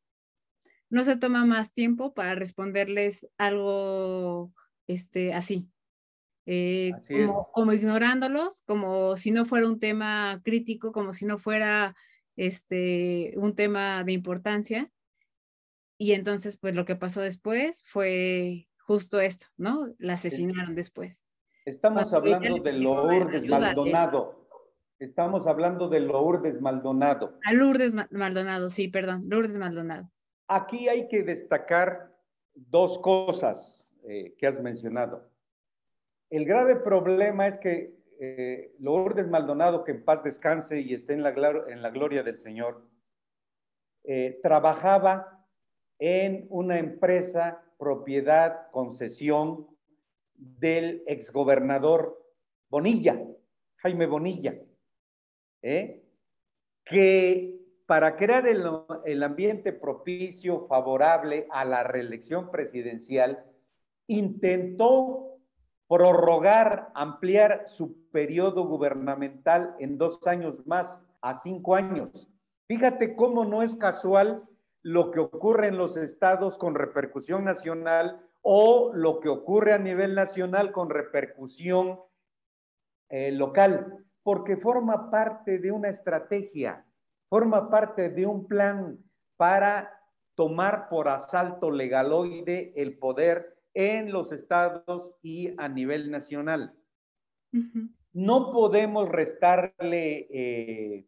No 0.90 1.04
se 1.04 1.16
toma 1.16 1.46
más 1.46 1.74
tiempo 1.74 2.16
para 2.16 2.34
responderles 2.34 3.28
algo 3.38 4.52
este, 4.88 5.34
así. 5.34 5.70
Eh, 6.46 6.92
como, 7.54 7.72
ignorándolos, 7.72 8.62
como 8.66 9.16
si 9.16 9.32
no 9.32 9.46
fuera 9.46 9.68
un 9.68 9.80
tema 9.80 10.42
crítico, 10.44 10.92
como 10.92 11.14
si 11.14 11.26
no 11.26 11.38
fuera 11.38 11.96
este, 12.36 13.34
un 13.38 13.56
tema 13.56 14.04
de 14.04 14.12
importancia. 14.12 14.92
Y 15.98 16.14
entonces, 16.14 16.58
pues 16.58 16.76
lo 16.76 16.86
que 16.86 16.96
pasó 16.96 17.22
después 17.22 17.84
fue 17.86 18.68
justo 18.80 19.22
esto, 19.22 19.48
¿no? 19.58 19.94
La 19.98 20.14
asesinaron 20.14 20.76
después. 20.76 21.24
Estamos 21.66 22.14
hablando 22.14 22.62
de 22.62 22.74
Lourdes 22.74 23.50
Maldonado. 23.50 24.44
Estamos 25.00 25.48
hablando 25.48 25.88
de 25.88 26.02
Lourdes 26.02 26.62
Maldonado. 26.62 27.40
A 27.46 27.54
Lourdes 27.54 27.94
Maldonado, 28.12 28.70
sí, 28.70 28.90
perdón, 28.90 29.24
Lourdes 29.28 29.58
Maldonado. 29.58 30.10
Aquí 30.48 30.90
hay 30.90 31.08
que 31.08 31.24
destacar 31.24 32.14
dos 32.54 33.00
cosas. 33.00 33.83
Eh, 34.06 34.36
que 34.38 34.48
has 34.48 34.62
mencionado. 34.62 35.32
El 36.30 36.44
grave 36.44 36.76
problema 36.76 37.48
es 37.48 37.58
que 37.58 37.96
eh, 38.20 38.76
Lourdes 38.80 39.30
Maldonado, 39.30 39.86
que 39.86 39.92
en 39.92 40.04
paz 40.04 40.22
descanse 40.22 40.82
y 40.82 40.94
esté 40.94 41.14
en 41.14 41.24
la, 41.24 41.32
gloria 41.32 42.22
del 42.22 42.38
Señor, 42.38 42.86
eh, 44.04 44.42
trabajaba 44.44 45.48
en 46.00 46.48
una 46.50 46.80
empresa, 46.80 47.64
propiedad, 47.78 48.70
concesión 48.72 49.68
del 50.34 51.04
exgobernador 51.08 52.22
Bonilla, 52.70 53.26
Jaime 53.78 54.06
Bonilla, 54.06 54.60
¿eh? 55.62 56.04
que 56.84 57.58
para 57.86 58.18
crear 58.18 58.48
el 58.48 59.24
ambiente 59.24 59.72
propicio, 59.72 60.68
favorable 60.68 61.48
a 61.52 61.64
la 61.64 61.84
reelección 61.84 62.52
presidencial, 62.52 63.46
intentó 64.18 65.40
prorrogar, 65.88 66.92
ampliar 66.96 67.68
su 67.68 68.10
periodo 68.12 68.66
gubernamental 68.66 69.76
en 69.80 69.98
dos 69.98 70.26
años 70.26 70.66
más, 70.66 71.04
a 71.22 71.36
cinco 71.36 71.76
años. 71.76 72.30
Fíjate 72.68 73.16
cómo 73.16 73.46
no 73.46 73.62
es 73.62 73.76
casual 73.76 74.44
lo 74.82 75.12
que 75.12 75.20
ocurre 75.20 75.68
en 75.68 75.78
los 75.78 75.96
estados 75.98 76.58
con 76.58 76.76
repercusión 76.76 77.44
nacional 77.46 78.22
o 78.42 78.92
lo 78.94 79.20
que 79.20 79.30
ocurre 79.30 79.74
a 79.74 79.78
nivel 79.78 80.16
nacional 80.16 80.72
con 80.72 80.90
repercusión 80.90 82.00
eh, 83.10 83.32
local, 83.32 84.06
porque 84.24 84.58
forma 84.58 85.10
parte 85.10 85.60
de 85.60 85.72
una 85.72 85.90
estrategia, 85.90 86.86
forma 87.30 87.70
parte 87.70 88.10
de 88.10 88.26
un 88.26 88.48
plan 88.48 88.98
para 89.38 90.02
tomar 90.36 90.90
por 90.90 91.08
asalto 91.08 91.72
legaloide 91.72 92.74
el 92.76 92.98
poder 92.98 93.58
en 93.74 94.12
los 94.12 94.32
estados 94.32 95.12
y 95.22 95.54
a 95.58 95.68
nivel 95.68 96.12
nacional. 96.12 96.74
No 98.14 98.52
podemos 98.52 99.10
restarle 99.10 100.28
eh, 100.32 101.08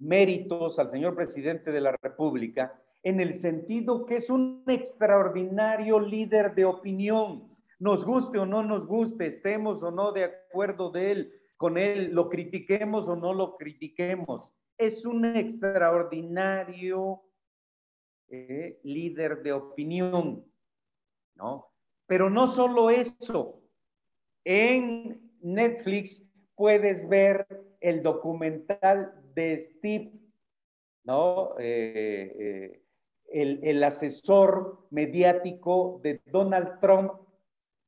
méritos 0.00 0.78
al 0.78 0.90
señor 0.90 1.14
presidente 1.14 1.70
de 1.70 1.80
la 1.80 1.96
República 2.00 2.80
en 3.02 3.20
el 3.20 3.34
sentido 3.34 4.04
que 4.04 4.16
es 4.16 4.30
un 4.30 4.64
extraordinario 4.66 6.00
líder 6.00 6.54
de 6.54 6.64
opinión. 6.64 7.48
Nos 7.78 8.04
guste 8.04 8.38
o 8.38 8.46
no 8.46 8.62
nos 8.62 8.86
guste, 8.86 9.26
estemos 9.26 9.82
o 9.82 9.90
no 9.90 10.12
de 10.12 10.24
acuerdo 10.24 10.90
de 10.90 11.12
él, 11.12 11.32
con 11.56 11.78
él, 11.78 12.12
lo 12.12 12.28
critiquemos 12.28 13.08
o 13.08 13.16
no 13.16 13.32
lo 13.32 13.56
critiquemos. 13.56 14.52
Es 14.76 15.04
un 15.04 15.24
extraordinario 15.24 17.22
eh, 18.28 18.80
líder 18.82 19.42
de 19.42 19.52
opinión, 19.52 20.44
¿no? 21.34 21.69
Pero 22.10 22.28
no 22.28 22.48
solo 22.48 22.90
eso. 22.90 23.62
En 24.44 25.30
Netflix 25.42 26.28
puedes 26.56 27.08
ver 27.08 27.46
el 27.78 28.02
documental 28.02 29.14
de 29.32 29.56
Steve, 29.60 30.10
¿no? 31.04 31.54
Eh, 31.60 32.82
eh, 33.32 33.62
el, 33.62 33.84
asesor 33.84 34.88
mediático 34.90 36.00
de 36.02 36.20
Donald 36.26 36.80
Trump, 36.80 37.12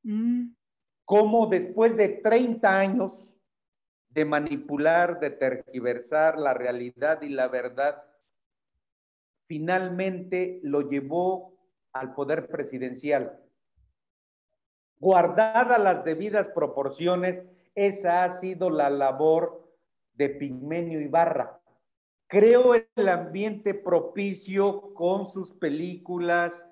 mm. 0.05 0.53
cómo 1.05 1.49
después 1.49 1.97
de 1.97 2.09
30 2.11 2.79
años 2.79 3.37
de 4.09 4.25
manipular, 4.25 5.19
de 5.19 5.31
tergiversar 5.31 6.39
la 6.39 6.55
realidad 6.55 7.23
y 7.23 7.31
la 7.31 7.49
verdad, 7.49 8.05
finalmente 9.49 10.61
lo 10.63 10.89
llevó 10.89 11.59
al 11.93 12.15
poder 12.15 12.47
presidencial. 12.47 13.43
Guardadas 15.03 15.81
las 15.81 16.05
debidas 16.05 16.47
proporciones, 16.47 17.43
esa 17.75 18.23
ha 18.23 18.31
sido 18.31 18.71
la 18.71 18.89
labor 18.89 19.69
de 20.15 20.29
Pigmenio 20.29 21.01
Ibarra. 21.01 21.61
Creo 22.29 22.75
el 22.77 23.09
ambiente 23.09 23.75
propicio 23.75 24.95
con 24.95 25.27
sus 25.27 25.55
películas, 25.55 26.69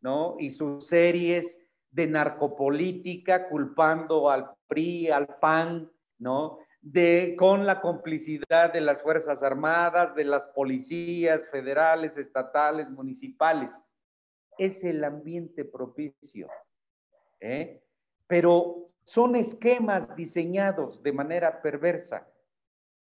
¿no? 0.00 0.36
Y 0.38 0.50
sus 0.50 0.86
series 0.86 1.60
de 1.90 2.06
narcopolítica, 2.06 3.48
culpando 3.48 4.30
al 4.30 4.52
PRI, 4.68 5.10
al 5.10 5.26
PAN, 5.40 5.90
¿no? 6.18 6.60
De, 6.82 7.34
con 7.36 7.66
la 7.66 7.80
complicidad 7.80 8.72
de 8.72 8.80
las 8.80 9.02
Fuerzas 9.02 9.42
Armadas, 9.42 10.14
de 10.14 10.24
las 10.24 10.44
policías 10.44 11.48
federales, 11.50 12.16
estatales, 12.16 12.88
municipales. 12.90 13.76
Es 14.56 14.84
el 14.84 15.02
ambiente 15.02 15.64
propicio. 15.64 16.48
¿Eh? 17.42 17.82
Pero 18.26 18.88
son 19.04 19.36
esquemas 19.36 20.14
diseñados 20.16 21.02
de 21.02 21.12
manera 21.12 21.60
perversa. 21.60 22.26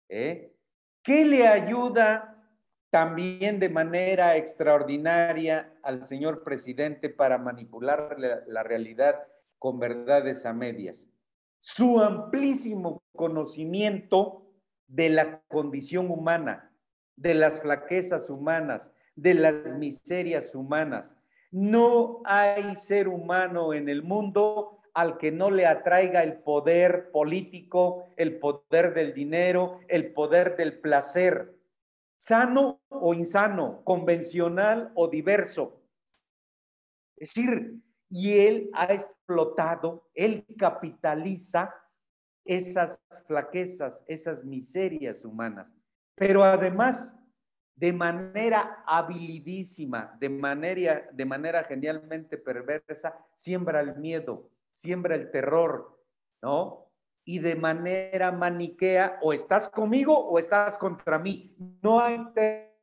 ¿eh? 0.08 0.54
¿Qué 1.02 1.24
le 1.24 1.46
ayuda 1.46 2.34
también 2.90 3.60
de 3.60 3.68
manera 3.68 4.36
extraordinaria 4.36 5.74
al 5.82 6.04
señor 6.04 6.44
presidente 6.44 7.10
para 7.10 7.36
manipular 7.36 8.16
la, 8.18 8.62
realidad 8.62 9.26
con 9.58 9.78
verdades 9.78 10.46
a 10.46 10.52
medias? 10.52 11.10
Su 11.58 12.00
amplísimo 12.00 13.02
conocimiento 13.14 14.46
de 14.86 15.10
la 15.10 15.42
condición 15.48 16.10
humana, 16.10 16.72
de 17.16 17.34
las 17.34 17.60
flaquezas 17.60 18.30
humanas, 18.30 18.92
de 19.16 19.34
las 19.34 19.74
miserias 19.74 20.54
humanas. 20.54 21.16
No 21.50 22.20
hay 22.24 22.76
ser 22.76 23.08
humano 23.08 23.72
en 23.72 23.88
el 23.88 24.02
mundo 24.02 24.80
al 24.94 25.16
que 25.16 25.30
no 25.30 25.50
le 25.50 25.66
atraiga 25.66 26.22
el 26.22 26.38
poder 26.40 27.10
político, 27.10 28.06
el 28.16 28.38
poder 28.38 28.94
del 28.94 29.14
dinero, 29.14 29.80
el 29.88 30.12
poder 30.12 30.56
del 30.56 30.78
placer, 30.80 31.54
sano 32.16 32.80
o 32.88 33.14
insano, 33.14 33.82
convencional 33.84 34.90
o 34.94 35.08
diverso. 35.08 35.82
Es 37.16 37.32
decir, 37.32 37.80
y 38.10 38.38
él 38.38 38.70
ha 38.74 38.92
explotado, 38.92 40.08
él 40.14 40.44
capitaliza 40.58 41.74
esas 42.44 43.00
flaquezas, 43.26 44.04
esas 44.08 44.44
miserias 44.44 45.24
humanas, 45.24 45.74
pero 46.14 46.42
además 46.42 47.16
de 47.78 47.92
manera 47.92 48.82
habilidísima, 48.86 50.16
de 50.18 50.28
manera, 50.28 51.08
de 51.12 51.24
manera 51.24 51.62
genialmente 51.62 52.36
perversa, 52.36 53.16
siembra 53.34 53.80
el 53.80 53.94
miedo, 53.96 54.50
siembra 54.72 55.14
el 55.14 55.30
terror, 55.30 55.96
¿no? 56.42 56.90
Y 57.24 57.38
de 57.38 57.54
manera 57.54 58.32
maniquea, 58.32 59.20
o 59.22 59.32
estás 59.32 59.68
conmigo 59.68 60.18
o 60.18 60.40
estás 60.40 60.76
contra 60.76 61.20
mí. 61.20 61.54
No 61.80 62.00
hay 62.00 62.18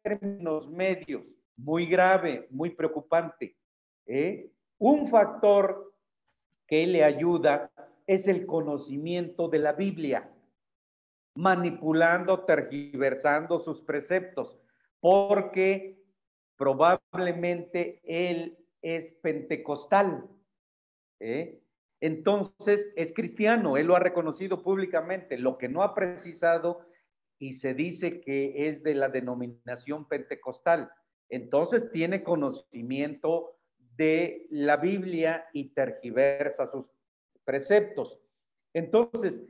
términos 0.02 0.70
medios. 0.70 1.36
Muy 1.58 1.88
grave, 1.88 2.48
muy 2.50 2.70
preocupante. 2.70 3.58
¿eh? 4.06 4.50
Un 4.78 5.08
factor 5.08 5.94
que 6.68 6.88
le 6.88 7.04
ayuda 7.04 7.70
es 8.08 8.28
el 8.28 8.46
conocimiento 8.46 9.50
de 9.50 9.60
la 9.60 9.74
Biblia, 9.74 10.32
manipulando, 11.36 12.46
tergiversando 12.46 13.60
sus 13.60 13.82
preceptos, 13.82 14.58
porque 15.06 16.04
probablemente 16.58 18.02
él 18.06 18.58
es 18.82 19.12
pentecostal. 19.22 20.28
¿eh? 21.20 21.62
entonces 22.02 22.92
es 22.96 23.14
cristiano, 23.14 23.78
él 23.78 23.86
lo 23.86 23.96
ha 23.96 24.00
reconocido 24.00 24.64
públicamente, 24.64 25.38
lo 25.38 25.60
que 25.60 25.70
no 25.70 25.84
ha 25.84 25.94
precisado 25.94 26.88
y 27.38 27.54
se 27.54 27.76
dice 27.76 28.20
que 28.20 28.68
es 28.68 28.82
de 28.82 28.96
la 28.96 29.10
denominación 29.10 30.08
pentecostal. 30.08 30.92
Entonces 31.30 31.92
tiene 31.92 32.24
conocimiento 32.24 33.60
de 33.78 34.48
la 34.50 34.78
Biblia 34.78 35.46
y 35.54 35.70
tergiversa 35.76 36.66
sus 36.66 36.90
preceptos. 37.44 38.20
Entonces, 38.74 39.46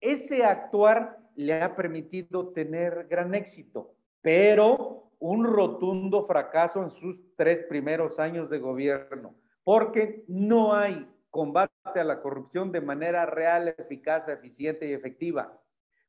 ese 0.00 0.42
actuar 0.42 1.18
le 1.34 1.60
ha 1.60 1.76
permitido 1.76 2.54
tener 2.54 3.08
gran 3.08 3.34
éxito, 3.34 3.95
pero 4.26 5.12
un 5.20 5.44
rotundo 5.44 6.20
fracaso 6.24 6.82
en 6.82 6.90
sus 6.90 7.16
tres 7.36 7.62
primeros 7.68 8.18
años 8.18 8.50
de 8.50 8.58
gobierno, 8.58 9.36
porque 9.62 10.24
no 10.26 10.74
hay 10.74 11.08
combate 11.30 12.00
a 12.00 12.02
la 12.02 12.20
corrupción 12.20 12.72
de 12.72 12.80
manera 12.80 13.24
real, 13.24 13.68
eficaz, 13.78 14.26
eficiente 14.26 14.88
y 14.88 14.94
efectiva. 14.94 15.62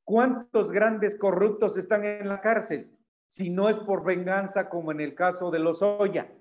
¿Cuántos 0.04 0.72
grandes 0.72 1.16
corruptos 1.16 1.78
están 1.78 2.06
en 2.06 2.28
la 2.28 2.42
cárcel? 2.42 2.92
Si 3.28 3.52
no 3.52 3.70
es 3.70 3.78
por 3.78 4.04
venganza, 4.04 4.68
como 4.68 4.92
en 4.92 5.00
el 5.00 5.14
caso 5.14 5.52
de 5.52 5.60
los 5.60 5.84
Oya. 5.84 6.34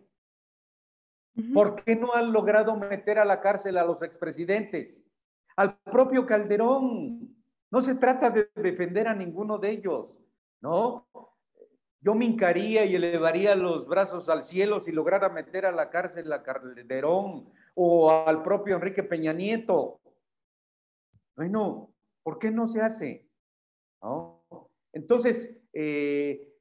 ¿Por 1.53 1.85
qué 1.85 1.95
no 1.95 2.15
han 2.15 2.33
logrado 2.33 2.75
meter 2.75 3.19
a 3.19 3.27
la 3.27 3.43
cárcel 3.43 3.77
a 3.77 3.85
los 3.85 4.03
expresidentes? 4.03 5.05
Al 5.57 5.77
propio 5.81 6.25
Calderón. 6.25 7.37
No 7.71 7.83
se 7.83 7.97
trata 7.97 8.31
de 8.31 8.49
defender 8.55 9.09
a 9.09 9.15
ninguno 9.15 9.59
de 9.59 9.73
ellos, 9.73 10.07
¿no? 10.63 11.07
Yo 12.07 12.15
me 12.15 12.25
hincaría 12.25 12.85
y 12.85 12.95
elevaría 12.95 13.57
los 13.57 13.89
brazos 13.89 14.29
al 14.29 14.45
cielo 14.45 14.79
si 14.79 14.93
lograra 14.93 15.29
meter 15.29 15.67
a 15.67 15.73
la 15.73 15.91
cárcel 15.91 16.33
a 16.33 16.45
Calderón 16.45 17.53
o 17.75 18.13
al 18.13 18.45
propio 18.45 18.77
Enrique 18.77 19.03
Peña 19.03 19.33
Nieto. 19.33 19.99
Bueno, 21.35 21.93
¿por 22.23 22.39
qué 22.39 22.53
no 22.53 22.69
se 22.69 22.81
hace? 22.81 23.27
Entonces, 24.93 25.59
eh, 25.73 26.55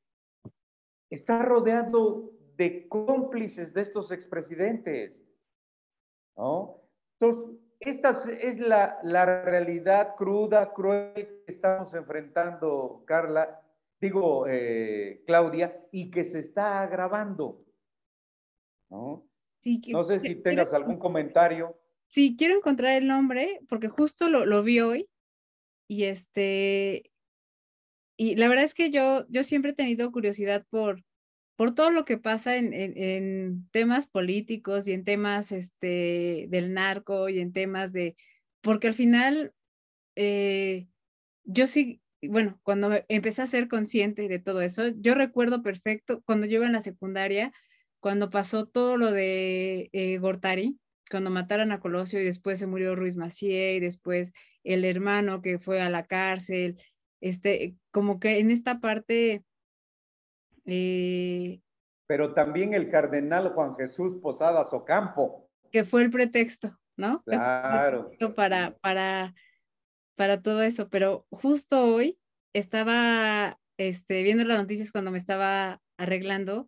está 1.11 1.43
rodeado 1.43 2.31
de 2.55 2.87
cómplices 2.87 3.71
de 3.71 3.81
estos 3.81 4.11
expresidentes. 4.11 5.23
¿no? 6.35 6.81
Entonces, 7.19 7.51
esta 7.81 8.09
es 8.41 8.57
la, 8.57 8.97
la, 9.03 9.43
realidad 9.43 10.15
cruda, 10.15 10.73
cruel 10.73 11.13
que 11.13 11.43
estamos 11.45 11.93
enfrentando, 11.93 13.03
Carla, 13.05 13.61
digo, 14.05 14.47
eh, 14.47 15.23
Claudia, 15.25 15.79
y 15.91 16.09
que 16.09 16.23
se 16.23 16.39
está 16.39 16.81
agravando. 16.81 17.65
¿no? 18.89 19.27
no 19.91 20.03
sé 20.03 20.19
si 20.19 20.35
tengas 20.35 20.73
algún 20.73 20.97
comentario. 20.97 21.79
Sí, 22.07 22.35
quiero 22.37 22.55
encontrar 22.55 22.97
el 22.97 23.07
nombre 23.07 23.61
porque 23.67 23.89
justo 23.89 24.29
lo, 24.29 24.45
lo, 24.45 24.63
vi 24.63 24.79
hoy 24.79 25.09
y 25.87 26.03
este, 26.03 27.11
y 28.17 28.35
la 28.35 28.47
verdad 28.47 28.63
es 28.63 28.73
que 28.73 28.91
yo, 28.91 29.25
yo 29.27 29.43
siempre 29.43 29.71
he 29.71 29.75
tenido 29.75 30.11
curiosidad 30.11 30.65
por, 30.69 31.03
por 31.55 31.73
todo 31.73 31.89
lo 31.89 32.05
que 32.05 32.17
pasa 32.17 32.57
en, 32.57 32.73
en, 32.73 33.67
temas 33.71 34.07
políticos 34.07 34.87
y 34.87 34.93
en 34.93 35.03
temas 35.03 35.51
este, 35.51 36.45
del 36.49 36.73
narco 36.73 37.27
y 37.29 37.39
en 37.39 37.51
temas 37.51 37.91
de, 37.91 38.15
porque 38.61 38.87
al 38.87 38.93
final 38.93 39.53
eh, 40.15 40.87
yo 41.43 41.67
sí, 41.67 42.01
bueno, 42.27 42.59
cuando 42.63 42.91
empecé 43.07 43.41
a 43.41 43.47
ser 43.47 43.67
consciente 43.67 44.27
de 44.27 44.39
todo 44.39 44.61
eso, 44.61 44.87
yo 44.97 45.15
recuerdo 45.15 45.61
perfecto 45.61 46.21
cuando 46.25 46.47
yo 46.47 46.55
iba 46.55 46.65
en 46.65 46.73
la 46.73 46.81
secundaria, 46.81 47.51
cuando 47.99 48.29
pasó 48.29 48.67
todo 48.67 48.97
lo 48.97 49.11
de 49.11 49.89
eh, 49.93 50.17
Gortari, 50.19 50.79
cuando 51.09 51.29
mataron 51.29 51.71
a 51.71 51.79
Colosio 51.79 52.19
y 52.19 52.25
después 52.25 52.59
se 52.59 52.67
murió 52.67 52.95
Ruiz 52.95 53.15
Macié 53.15 53.75
y 53.75 53.79
después 53.79 54.33
el 54.63 54.85
hermano 54.85 55.41
que 55.41 55.59
fue 55.59 55.81
a 55.81 55.89
la 55.89 56.05
cárcel, 56.05 56.77
este, 57.21 57.75
como 57.91 58.19
que 58.19 58.39
en 58.39 58.51
esta 58.51 58.79
parte... 58.79 59.43
Eh, 60.65 61.61
Pero 62.07 62.33
también 62.33 62.73
el 62.73 62.89
cardenal 62.89 63.49
Juan 63.53 63.75
Jesús 63.75 64.15
Posadas 64.15 64.73
Ocampo. 64.73 65.49
Que 65.71 65.85
fue 65.85 66.03
el 66.03 66.11
pretexto, 66.11 66.77
¿no? 66.97 67.23
Claro. 67.23 68.11
para, 68.35 68.75
para, 68.81 69.33
para 70.15 70.41
todo 70.41 70.61
eso, 70.63 70.89
pero 70.89 71.25
justo 71.29 71.83
hoy 71.83 72.17
estaba 72.53 73.59
este, 73.77 74.23
viendo 74.23 74.43
las 74.45 74.59
noticias 74.59 74.91
cuando 74.91 75.11
me 75.11 75.17
estaba 75.17 75.81
arreglando 75.97 76.67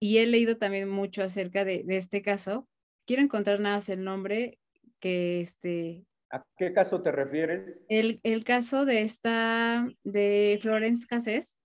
y 0.00 0.18
he 0.18 0.26
leído 0.26 0.56
también 0.56 0.88
mucho 0.88 1.22
acerca 1.22 1.64
de, 1.64 1.84
este 1.88 2.22
caso. 2.22 2.66
Quiero 3.06 3.22
encontrar 3.22 3.60
nada 3.60 3.76
más 3.76 3.88
el 3.88 4.02
nombre 4.02 4.58
que 4.98 5.40
este... 5.40 6.06
¿A 6.32 6.44
qué 6.56 6.72
caso 6.72 7.02
te 7.02 7.10
refieres? 7.10 7.76
El, 7.88 8.44
caso 8.44 8.84
de 8.84 9.02
esta, 9.02 9.86
de 10.04 10.58
Florence 10.62 11.06
Cassés, 11.06 11.56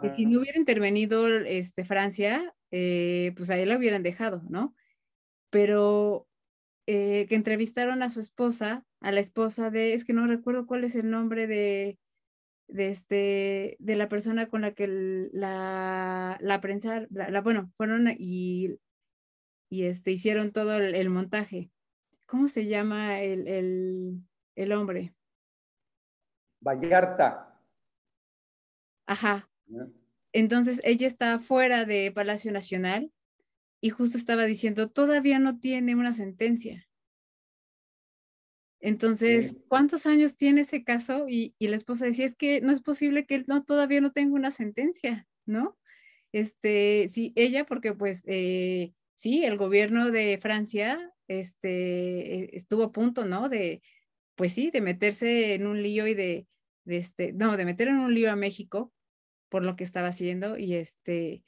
que 0.00 0.14
si 0.14 0.26
no 0.26 0.40
hubiera 0.40 0.58
intervenido 0.58 1.26
este, 1.28 1.84
Francia, 1.84 2.54
eh, 2.70 3.32
pues 3.36 3.50
ahí 3.50 3.64
la 3.64 3.76
hubieran 3.76 4.04
dejado, 4.04 4.42
¿no? 4.48 4.76
Pero 5.50 6.28
eh, 6.86 7.26
que 7.28 7.34
entrevistaron 7.34 8.02
a 8.02 8.10
su 8.10 8.20
esposa, 8.20 8.84
a 9.00 9.12
la 9.12 9.20
esposa 9.20 9.70
de, 9.70 9.94
es 9.94 10.04
que 10.04 10.12
no 10.12 10.26
recuerdo 10.26 10.66
cuál 10.66 10.84
es 10.84 10.94
el 10.96 11.10
nombre 11.10 11.46
de, 11.46 11.98
de, 12.68 12.90
este, 12.90 13.76
de 13.78 13.96
la 13.96 14.08
persona 14.08 14.48
con 14.48 14.60
la 14.60 14.72
que 14.72 14.86
la, 15.32 16.36
la 16.40 16.60
prensa, 16.60 17.06
la, 17.10 17.40
bueno, 17.40 17.72
fueron 17.76 18.08
y, 18.18 18.78
y 19.70 19.84
este, 19.84 20.12
hicieron 20.12 20.52
todo 20.52 20.76
el, 20.76 21.10
montaje. 21.10 21.70
¿Cómo 22.26 22.48
se 22.48 22.66
llama 22.66 23.20
el, 23.22 23.48
el, 23.48 24.20
el 24.54 24.72
hombre? 24.72 25.14
Vallarta. 26.60 27.58
Ajá. 29.06 29.48
Entonces 30.32 30.80
ella 30.84 31.06
está 31.06 31.38
fuera 31.38 31.84
de 31.84 32.12
Palacio 32.12 32.52
Nacional 32.52 33.10
y 33.84 33.90
justo 33.90 34.16
estaba 34.16 34.46
diciendo, 34.46 34.88
todavía 34.88 35.38
no 35.38 35.58
tiene 35.58 35.94
una 35.94 36.14
sentencia. 36.14 36.88
Entonces, 38.80 39.56
¿cuántos 39.68 40.06
años 40.06 40.38
tiene 40.38 40.62
ese 40.62 40.84
caso? 40.84 41.26
Y, 41.28 41.54
la 41.58 41.76
esposa 41.76 42.06
decía, 42.06 42.24
es 42.24 42.34
que 42.34 42.62
no 42.62 42.72
es 42.72 42.80
posible 42.80 43.26
que 43.26 43.34
él 43.34 43.44
no, 43.46 43.62
todavía 43.62 44.00
no 44.00 44.10
tenga 44.10 44.36
una 44.36 44.50
sentencia, 44.52 45.28
¿no? 45.44 45.76
Este, 46.32 47.10
sí, 47.12 47.34
ella, 47.36 47.66
porque 47.66 47.92
pues 47.92 48.22
eh, 48.26 48.94
sí, 49.16 49.44
el 49.44 49.58
gobierno 49.58 50.10
de 50.10 50.38
Francia 50.40 51.12
este, 51.28 52.36
e, 52.36 52.56
estuvo 52.56 52.84
a 52.84 52.92
punto, 52.92 53.26
¿no? 53.26 53.50
De, 53.50 53.82
pues 54.34 54.54
sí, 54.54 54.70
de 54.70 54.80
meterse 54.80 55.52
en 55.52 55.66
un 55.66 55.82
lío 55.82 56.06
y 56.06 56.14
de, 56.14 56.46
de 56.84 56.96
este, 56.96 57.34
no, 57.34 57.58
de 57.58 57.66
meter 57.66 57.88
en 57.88 57.96
un 57.96 58.14
lío 58.14 58.32
a 58.32 58.36
México 58.36 58.94
por 59.50 59.62
lo 59.62 59.76
que 59.76 59.84
estaba 59.84 60.08
haciendo 60.08 60.56
y 60.56 60.72
este, 60.72 61.42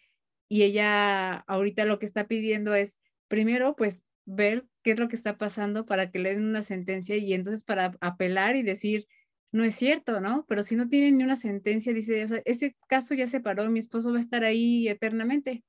y 0.48 0.62
ella 0.62 1.34
ahorita 1.46 1.84
lo 1.84 1.98
que 1.98 2.06
está 2.06 2.26
pidiendo 2.26 2.74
es, 2.74 2.98
primero, 3.28 3.74
pues 3.76 4.04
ver 4.24 4.66
qué 4.82 4.92
es 4.92 4.98
lo 4.98 5.08
que 5.08 5.16
está 5.16 5.38
pasando 5.38 5.86
para 5.86 6.10
que 6.10 6.18
le 6.18 6.34
den 6.34 6.44
una 6.44 6.62
sentencia 6.62 7.16
y 7.16 7.32
entonces 7.32 7.62
para 7.62 7.96
apelar 8.00 8.56
y 8.56 8.62
decir, 8.62 9.06
no 9.52 9.64
es 9.64 9.74
cierto, 9.74 10.20
¿no? 10.20 10.44
Pero 10.48 10.62
si 10.62 10.76
no 10.76 10.88
tienen 10.88 11.16
ni 11.16 11.24
una 11.24 11.36
sentencia, 11.36 11.92
dice, 11.92 12.24
o 12.24 12.28
sea, 12.28 12.42
ese 12.44 12.76
caso 12.88 13.14
ya 13.14 13.26
se 13.26 13.40
paró, 13.40 13.68
mi 13.70 13.78
esposo 13.78 14.10
va 14.10 14.18
a 14.18 14.20
estar 14.20 14.44
ahí 14.44 14.88
eternamente. 14.88 15.62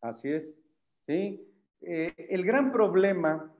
Así 0.00 0.28
es, 0.28 0.50
sí. 1.06 1.44
Eh, 1.80 2.14
el 2.16 2.44
gran 2.44 2.72
problema 2.72 3.54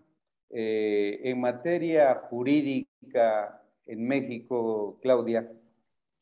eh, 0.51 1.21
en 1.25 1.41
materia 1.41 2.15
jurídica 2.31 3.63
en 3.87 4.07
México, 4.07 4.99
Claudia, 5.03 5.51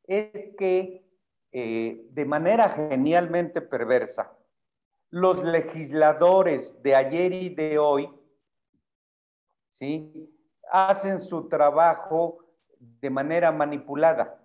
es 0.07 0.51
que 0.59 1.06
eh, 1.53 2.07
de 2.11 2.25
manera 2.25 2.69
genialmente 2.69 3.61
perversa, 3.61 4.37
los 5.11 5.43
legisladores 5.45 6.83
de 6.83 6.95
ayer 6.95 7.33
y 7.33 7.49
de 7.51 7.79
hoy, 7.79 8.11
¿sí? 9.69 10.33
Hacen 10.71 11.19
su 11.19 11.49
trabajo 11.49 12.39
de 12.79 13.11
manera 13.11 13.53
manipulada. 13.53 14.43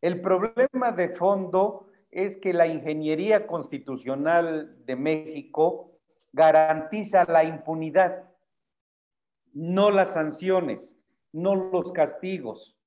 El 0.00 0.20
problema 0.20 0.92
de 0.92 1.08
fondo 1.08 1.88
es 2.10 2.36
que 2.36 2.52
la 2.52 2.66
ingeniería 2.66 3.46
constitucional 3.46 4.84
de 4.84 4.96
México 4.96 5.98
garantiza 6.32 7.24
la 7.24 7.44
impunidad, 7.44 8.24
no 9.52 9.90
las 9.90 10.12
sanciones, 10.12 10.98
no 11.32 11.54
los 11.54 11.92
castigos, 11.92 12.78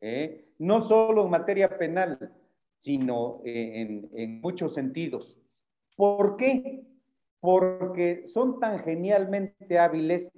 ¿eh? 0.00 0.46
no 0.58 0.80
solo 0.80 1.24
en 1.24 1.30
materia 1.30 1.76
penal, 1.78 2.32
sino 2.78 3.40
en, 3.44 4.08
en 4.14 4.40
muchos 4.40 4.74
sentidos. 4.74 5.40
¿Por 5.96 6.36
qué? 6.36 6.84
Porque 7.40 8.26
son 8.26 8.60
tan 8.60 8.78
genialmente 8.78 9.78
hábiles 9.78 10.30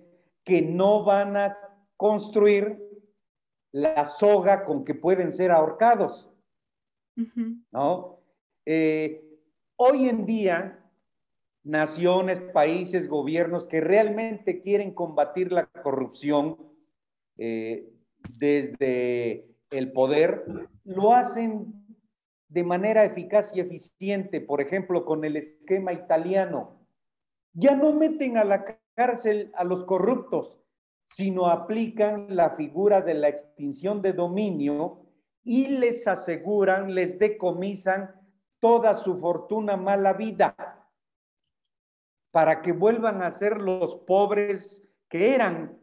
que 0.44 0.62
no 0.62 1.04
van 1.04 1.36
a 1.36 1.56
construir 1.96 2.78
la 3.72 4.04
soga 4.04 4.64
con 4.64 4.84
que 4.84 4.94
pueden 4.94 5.32
ser 5.32 5.50
ahorcados. 5.50 6.28
¿No? 7.70 8.20
Eh, 8.64 9.22
hoy 9.76 10.08
en 10.08 10.24
día, 10.24 10.82
naciones, 11.62 12.40
países, 12.40 13.08
gobiernos 13.08 13.66
que 13.66 13.80
realmente 13.80 14.62
quieren 14.62 14.94
combatir 14.94 15.52
la 15.52 15.66
corrupción 15.66 16.56
eh, 17.36 17.92
desde 18.38 19.46
el 19.70 19.92
poder, 19.92 20.46
lo 20.84 21.14
hacen 21.14 21.79
de 22.50 22.64
manera 22.64 23.04
eficaz 23.04 23.52
y 23.54 23.60
eficiente, 23.60 24.40
por 24.40 24.60
ejemplo, 24.60 25.04
con 25.04 25.24
el 25.24 25.36
esquema 25.36 25.92
italiano. 25.92 26.80
Ya 27.52 27.76
no 27.76 27.92
meten 27.92 28.36
a 28.36 28.44
la 28.44 28.64
cárcel 28.94 29.52
a 29.54 29.62
los 29.62 29.84
corruptos, 29.84 30.60
sino 31.06 31.46
aplican 31.46 32.26
la 32.34 32.50
figura 32.50 33.02
de 33.02 33.14
la 33.14 33.28
extinción 33.28 34.02
de 34.02 34.12
dominio 34.12 35.06
y 35.44 35.68
les 35.68 36.06
aseguran, 36.08 36.94
les 36.94 37.18
decomisan 37.18 38.14
toda 38.58 38.94
su 38.94 39.16
fortuna 39.16 39.76
mala 39.76 40.12
vida 40.12 40.54
para 42.32 42.62
que 42.62 42.72
vuelvan 42.72 43.22
a 43.22 43.30
ser 43.30 43.60
los 43.60 43.94
pobres 43.94 44.82
que 45.08 45.34
eran. 45.34 45.78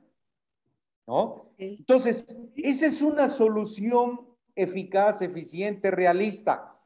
¿No? 1.07 1.53
Entonces, 1.57 2.27
esa 2.55 2.85
es 2.85 3.01
una 3.01 3.29
solución 3.29 4.26
eficaz, 4.57 5.21
eficiente, 5.21 5.91
realista. 5.91 6.77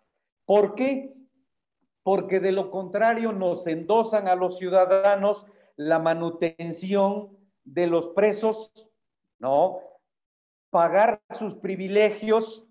¿Por 0.45 0.75
qué? 0.75 1.15
Porque 2.03 2.39
de 2.39 2.51
lo 2.51 2.69
contrario 2.69 3.31
nos 3.31 3.65
endosan 3.65 4.27
a 4.27 4.36
los 4.36 4.57
ciudadanos 4.57 5.45
la 5.75 5.97
manutención 5.97 7.38
de 7.63 7.88
los 7.88 8.10
presos, 8.10 8.71
¿no? 9.39 9.79
Pagar 10.69 11.21
sus 11.38 11.55
privilegios 11.55 12.67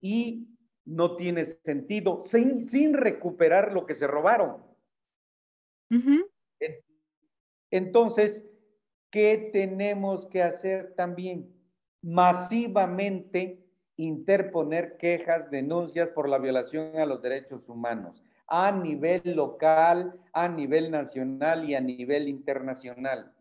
y 0.00 0.48
no 0.84 1.16
tiene 1.16 1.44
sentido 1.44 2.20
sin, 2.20 2.66
sin 2.66 2.94
recuperar 2.94 3.72
lo 3.72 3.86
que 3.86 3.94
se 3.94 4.06
robaron. 4.06 4.64
Entonces, 7.70 8.48
¿qué 9.10 9.50
tenemos 9.52 10.26
que 10.26 10.42
hacer 10.42 10.94
también? 10.94 11.54
Masivamente 12.02 13.59
interponer 14.02 14.96
quejas, 14.96 15.50
denuncias 15.50 16.08
por 16.10 16.28
la 16.28 16.38
violación 16.38 16.96
a 16.96 17.06
los 17.06 17.20
derechos 17.22 17.68
humanos 17.68 18.24
a 18.50 18.72
nivel 18.72 19.22
local, 19.36 20.20
a 20.32 20.48
nivel 20.48 20.90
nacional 20.90 21.70
y 21.70 21.76
a 21.76 21.80
nivel 21.80 22.28
internacional. 22.28 23.32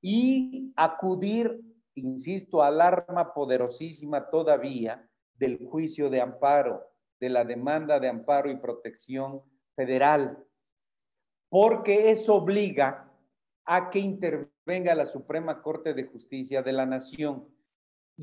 Y 0.00 0.72
acudir, 0.74 1.60
insisto, 1.94 2.60
al 2.60 2.80
arma 2.80 3.32
poderosísima 3.32 4.28
todavía 4.28 5.08
del 5.34 5.64
juicio 5.64 6.10
de 6.10 6.20
amparo, 6.20 6.84
de 7.20 7.28
la 7.28 7.44
demanda 7.44 8.00
de 8.00 8.08
amparo 8.08 8.50
y 8.50 8.56
protección 8.56 9.42
federal, 9.76 10.44
porque 11.48 12.10
eso 12.10 12.34
obliga 12.34 13.08
a 13.64 13.90
que 13.90 14.00
intervenga 14.00 14.92
la 14.96 15.06
Suprema 15.06 15.62
Corte 15.62 15.94
de 15.94 16.04
Justicia 16.04 16.62
de 16.62 16.72
la 16.72 16.84
Nación 16.84 17.46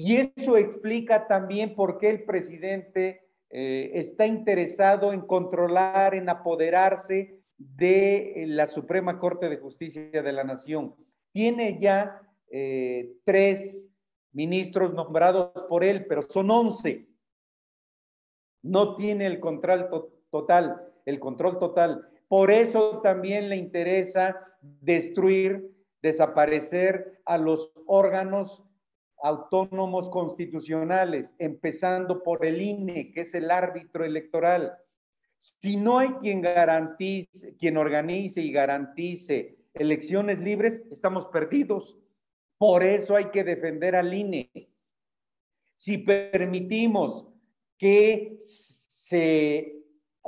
y 0.01 0.15
eso 0.15 0.55
explica 0.55 1.27
también 1.27 1.75
por 1.75 1.97
qué 1.97 2.09
el 2.09 2.23
presidente 2.23 3.27
eh, 3.49 3.91
está 3.95 4.25
interesado 4.25 5.12
en 5.12 5.19
controlar, 5.19 6.15
en 6.15 6.29
apoderarse 6.29 7.38
de 7.57 8.45
la 8.47 8.67
Suprema 8.67 9.19
Corte 9.19 9.49
de 9.49 9.57
Justicia 9.57 10.09
de 10.09 10.31
la 10.31 10.45
Nación. 10.45 10.95
Tiene 11.33 11.77
ya 11.81 12.21
eh, 12.49 13.12
tres 13.25 13.89
ministros 14.31 14.93
nombrados 14.93 15.51
por 15.67 15.83
él, 15.83 16.05
pero 16.05 16.21
son 16.21 16.49
once. 16.49 17.05
No 18.62 18.95
tiene 18.95 19.25
el 19.25 19.41
control 19.41 19.89
total, 20.29 20.81
el 21.05 21.19
control 21.19 21.59
total. 21.59 22.07
Por 22.29 22.51
eso 22.51 23.01
también 23.01 23.49
le 23.49 23.57
interesa 23.57 24.38
destruir, 24.62 25.75
desaparecer 26.01 27.19
a 27.25 27.38
los 27.38 27.73
órganos 27.85 28.63
autónomos 29.21 30.10
constitucionales, 30.10 31.34
empezando 31.38 32.23
por 32.23 32.45
el 32.45 32.62
INE, 32.62 33.12
que 33.12 33.21
es 33.21 33.34
el 33.36 33.51
árbitro 33.51 34.05
electoral. 34.05 34.77
Si 35.36 35.77
no 35.77 35.99
hay 35.99 36.10
quien 36.21 36.41
garantice, 36.41 37.55
quien 37.58 37.77
organice 37.77 38.41
y 38.41 38.51
garantice 38.51 39.58
elecciones 39.73 40.39
libres, 40.39 40.84
estamos 40.91 41.27
perdidos. 41.27 41.97
Por 42.58 42.84
eso 42.84 43.15
hay 43.15 43.29
que 43.32 43.43
defender 43.43 43.95
al 43.95 44.13
INE. 44.13 44.51
Si 45.75 45.99
permitimos 45.99 47.27
que 47.77 48.38
se 48.41 49.79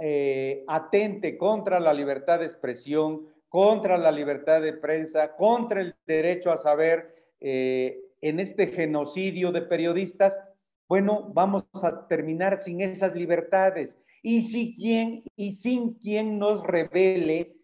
eh, 0.01 0.63
atente 0.67 1.37
contra 1.37 1.79
la 1.79 1.93
libertad 1.93 2.39
de 2.39 2.45
expresión, 2.45 3.27
contra 3.49 3.97
la 3.97 4.11
libertad 4.11 4.61
de 4.61 4.73
prensa, 4.73 5.35
contra 5.35 5.81
el 5.81 5.93
derecho 6.07 6.51
a 6.51 6.57
saber 6.57 7.33
eh, 7.41 7.99
en 8.21 8.39
este 8.39 8.67
genocidio 8.67 9.51
de 9.51 9.61
periodistas, 9.63 10.39
bueno, 10.87 11.31
vamos 11.33 11.65
a 11.83 12.07
terminar 12.07 12.57
sin 12.57 12.81
esas 12.81 13.15
libertades 13.15 13.97
y, 14.21 14.41
si 14.41 14.75
quien, 14.75 15.23
y 15.35 15.51
sin 15.51 15.95
quien 15.95 16.37
nos 16.37 16.63
revele 16.63 17.57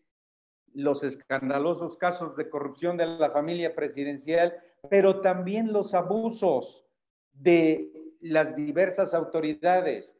los 0.74 1.04
escandalosos 1.04 1.98
casos 1.98 2.36
de 2.36 2.50
corrupción 2.50 2.98
de 2.98 3.06
la 3.06 3.32
familia 3.32 3.76
presidencial, 3.76 4.56
pero 4.90 5.22
también 5.22 5.74
los 5.74 5.94
abusos 5.94 6.86
de 7.34 7.92
las 8.22 8.56
diversas 8.56 9.14
autoridades. 9.14 10.18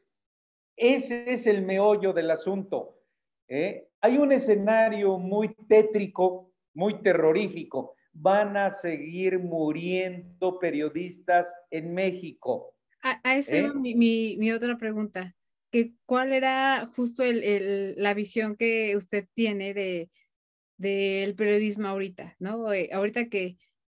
Ese 0.76 1.32
es 1.32 1.46
el 1.46 1.62
meollo 1.62 2.12
del 2.12 2.30
asunto. 2.30 3.00
¿eh? 3.48 3.88
Hay 4.00 4.18
un 4.18 4.32
escenario 4.32 5.18
muy 5.18 5.54
tétrico, 5.68 6.52
muy 6.74 7.02
terrorífico. 7.02 7.94
Van 8.20 8.56
a 8.56 8.70
seguir 8.70 9.38
muriendo 9.38 10.58
periodistas 10.58 11.54
en 11.70 11.94
México. 11.94 12.74
A, 13.02 13.36
eso 13.36 13.54
¿eh? 13.54 13.72
mi, 13.74 13.94
mi, 13.94 14.36
mi, 14.38 14.50
otra 14.50 14.76
pregunta. 14.76 15.34
Que, 15.70 15.92
¿Cuál 16.06 16.32
era 16.32 16.90
justo 16.96 17.22
el, 17.22 17.44
el, 17.44 17.94
la 17.96 18.14
visión 18.14 18.56
que 18.56 18.96
usted 18.96 19.26
tiene 19.34 19.74
de 19.74 20.10
del 20.78 21.34
periodismo 21.34 21.88
ahorita, 21.88 22.36
¿no? 22.38 22.72
Eh, 22.72 22.88
ahorita 22.92 23.28
que, 23.28 23.58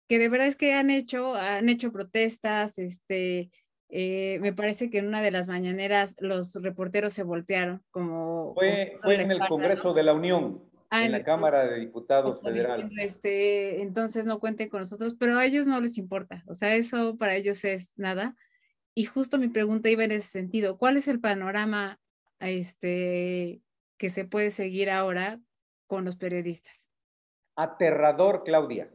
que 0.09 0.19
de 0.19 0.29
verdad 0.29 0.47
es 0.47 0.57
que 0.57 0.73
han 0.73 0.91
hecho, 0.91 1.35
han 1.35 1.69
hecho 1.69 1.93
protestas, 1.93 2.79
este, 2.79 3.51
eh, 3.89 4.39
me 4.41 4.53
parece 4.53 4.89
que 4.89 4.99
en 4.99 5.09
una 5.09 5.21
de 5.21 5.33
las 5.33 5.49
mañaneras 5.49 6.15
los 6.21 6.55
reporteros 6.55 7.13
se 7.13 7.25
voltearon 7.25 7.83
como... 7.91 8.55
Fue, 8.55 8.97
fue 9.03 9.21
en 9.21 9.33
el 9.33 9.41
Congreso 9.41 9.93
de 9.93 10.05
la 10.05 10.15
Unión, 10.15 10.63
ah, 10.91 11.05
en, 11.05 11.13
la 11.13 11.25
Cámara 11.25 11.67
de 11.67 11.81
Diputados 11.81 12.41
Federal. 12.43 12.91
Este, 12.99 13.83
entonces 13.83 14.27
no 14.27 14.41
cuenten 14.41 14.69
con 14.69 14.81
nosotros, 14.81 15.15
pero 15.19 15.37
a 15.37 15.45
ellos 15.45 15.67
no 15.67 15.81
les 15.81 15.99
importa, 15.99 16.45
o 16.47 16.55
sea, 16.55 16.75
eso 16.75 17.17
para 17.17 17.37
ellos 17.37 17.65
es 17.65 17.93
nada. 17.97 18.37
Y 18.95 19.05
justo 19.05 19.39
mi 19.39 19.49
pregunta 19.49 19.89
iba 19.89 20.05
en 20.05 20.13
ese 20.13 20.29
sentido, 20.29 20.77
¿cuál 20.77 20.97
es 20.97 21.07
el 21.09 21.21
panorama 21.21 22.01
este, 22.41 23.63
que 23.97 24.11
se 24.11 24.25
puede 24.25 24.51
seguir 24.51 24.91
ahora 24.91 25.41
con 25.87 26.05
los 26.05 26.17
periodistas? 26.17 26.89
Aterrador, 27.55 28.43
Claudia 28.45 28.91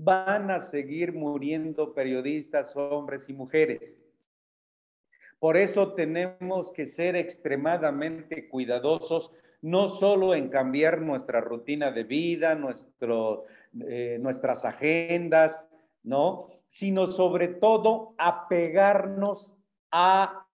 van 0.00 0.50
a 0.50 0.60
seguir 0.60 1.12
muriendo 1.12 1.92
periodistas, 1.92 2.74
hombres 2.76 3.28
y 3.28 3.32
mujeres. 3.32 3.96
Por 5.40 5.56
eso 5.56 5.94
tenemos 5.94 6.72
que 6.72 6.86
ser 6.86 7.16
extremadamente 7.16 8.48
cuidadosos, 8.48 9.32
no 9.60 9.88
solo 9.88 10.34
en 10.34 10.48
cambiar 10.48 11.00
nuestra 11.00 11.40
rutina 11.40 11.90
de 11.90 12.04
vida, 12.04 12.54
nuestro, 12.54 13.44
eh, 13.88 14.18
nuestras 14.20 14.64
agendas, 14.64 15.68
¿no? 16.02 16.48
Sino 16.68 17.06
sobre 17.06 17.48
todo 17.48 18.14
apegarnos 18.18 19.52
a 19.90 20.46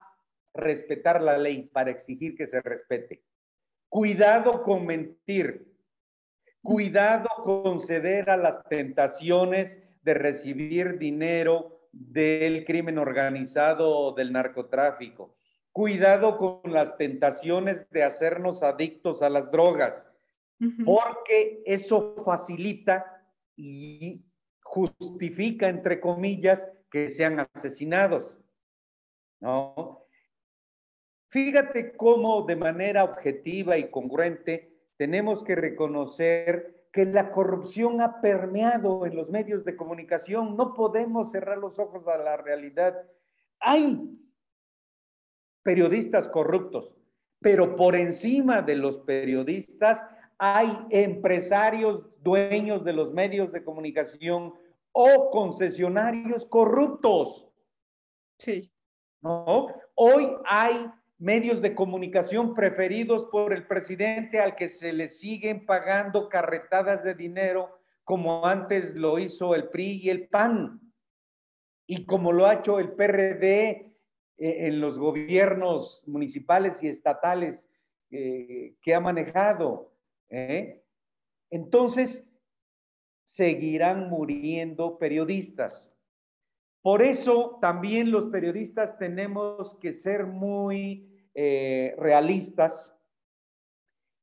respetar 0.54 1.20
la 1.20 1.36
ley 1.36 1.64
para 1.72 1.90
exigir 1.90 2.34
que 2.36 2.46
se 2.46 2.60
respete. 2.60 3.22
Cuidado 3.88 4.62
con 4.62 4.86
mentir, 4.86 5.74
Cuidado 6.64 7.28
con 7.42 7.78
ceder 7.78 8.30
a 8.30 8.38
las 8.38 8.66
tentaciones 8.70 9.82
de 10.02 10.14
recibir 10.14 10.98
dinero 10.98 11.90
del 11.92 12.64
crimen 12.64 12.96
organizado 12.96 13.90
o 13.90 14.12
del 14.12 14.32
narcotráfico. 14.32 15.36
Cuidado 15.74 16.38
con 16.38 16.72
las 16.72 16.96
tentaciones 16.96 17.90
de 17.90 18.04
hacernos 18.04 18.62
adictos 18.62 19.22
a 19.22 19.28
las 19.28 19.50
drogas, 19.50 20.08
porque 20.84 21.64
eso 21.66 22.14
facilita 22.24 23.26
y 23.56 24.24
justifica, 24.62 25.68
entre 25.68 26.00
comillas, 26.00 26.68
que 26.92 27.08
sean 27.08 27.40
asesinados. 27.52 28.40
¿No? 29.40 30.06
Fíjate 31.30 31.96
cómo 31.96 32.42
de 32.42 32.54
manera 32.54 33.02
objetiva 33.02 33.76
y 33.76 33.90
congruente 33.90 34.72
tenemos 34.96 35.42
que 35.42 35.56
reconocer 35.56 36.86
que 36.92 37.04
la 37.04 37.32
corrupción 37.32 38.00
ha 38.00 38.20
permeado 38.20 39.06
en 39.06 39.16
los 39.16 39.28
medios 39.28 39.64
de 39.64 39.74
comunicación. 39.74 40.56
No 40.56 40.72
podemos 40.72 41.32
cerrar 41.32 41.58
los 41.58 41.80
ojos 41.80 42.06
a 42.06 42.16
la 42.16 42.36
realidad. 42.36 43.02
Hay 43.58 44.20
periodistas 45.64 46.28
corruptos, 46.28 46.94
pero 47.40 47.74
por 47.74 47.96
encima 47.96 48.62
de 48.62 48.76
los 48.76 48.98
periodistas 48.98 50.06
hay 50.38 50.70
empresarios 50.90 52.04
dueños 52.22 52.84
de 52.84 52.92
los 52.92 53.12
medios 53.12 53.50
de 53.50 53.64
comunicación 53.64 54.54
o 54.92 55.30
concesionarios 55.30 56.46
corruptos. 56.46 57.48
Sí. 58.38 58.70
¿No? 59.22 59.68
Hoy 59.94 60.28
hay 60.46 60.86
medios 61.18 61.62
de 61.62 61.74
comunicación 61.74 62.54
preferidos 62.54 63.24
por 63.24 63.52
el 63.52 63.66
presidente 63.66 64.40
al 64.40 64.54
que 64.54 64.68
se 64.68 64.92
le 64.92 65.08
siguen 65.08 65.64
pagando 65.64 66.28
carretadas 66.28 67.02
de 67.02 67.14
dinero 67.14 67.80
como 68.04 68.44
antes 68.44 68.94
lo 68.94 69.18
hizo 69.18 69.54
el 69.54 69.70
PRI 69.70 70.02
y 70.02 70.10
el 70.10 70.28
PAN 70.28 70.80
y 71.86 72.04
como 72.04 72.32
lo 72.32 72.46
ha 72.46 72.54
hecho 72.54 72.78
el 72.78 72.92
PRD 72.92 73.93
en 74.36 74.80
los 74.80 74.98
gobiernos 74.98 76.02
municipales 76.06 76.82
y 76.82 76.88
estatales 76.88 77.70
eh, 78.10 78.74
que 78.82 78.94
ha 78.94 79.00
manejado. 79.00 79.92
¿eh? 80.28 80.82
Entonces, 81.50 82.26
seguirán 83.24 84.08
muriendo 84.08 84.98
periodistas. 84.98 85.92
Por 86.82 87.00
eso 87.00 87.58
también 87.60 88.10
los 88.10 88.26
periodistas 88.26 88.98
tenemos 88.98 89.74
que 89.76 89.92
ser 89.92 90.26
muy 90.26 91.28
eh, 91.34 91.94
realistas 91.98 92.94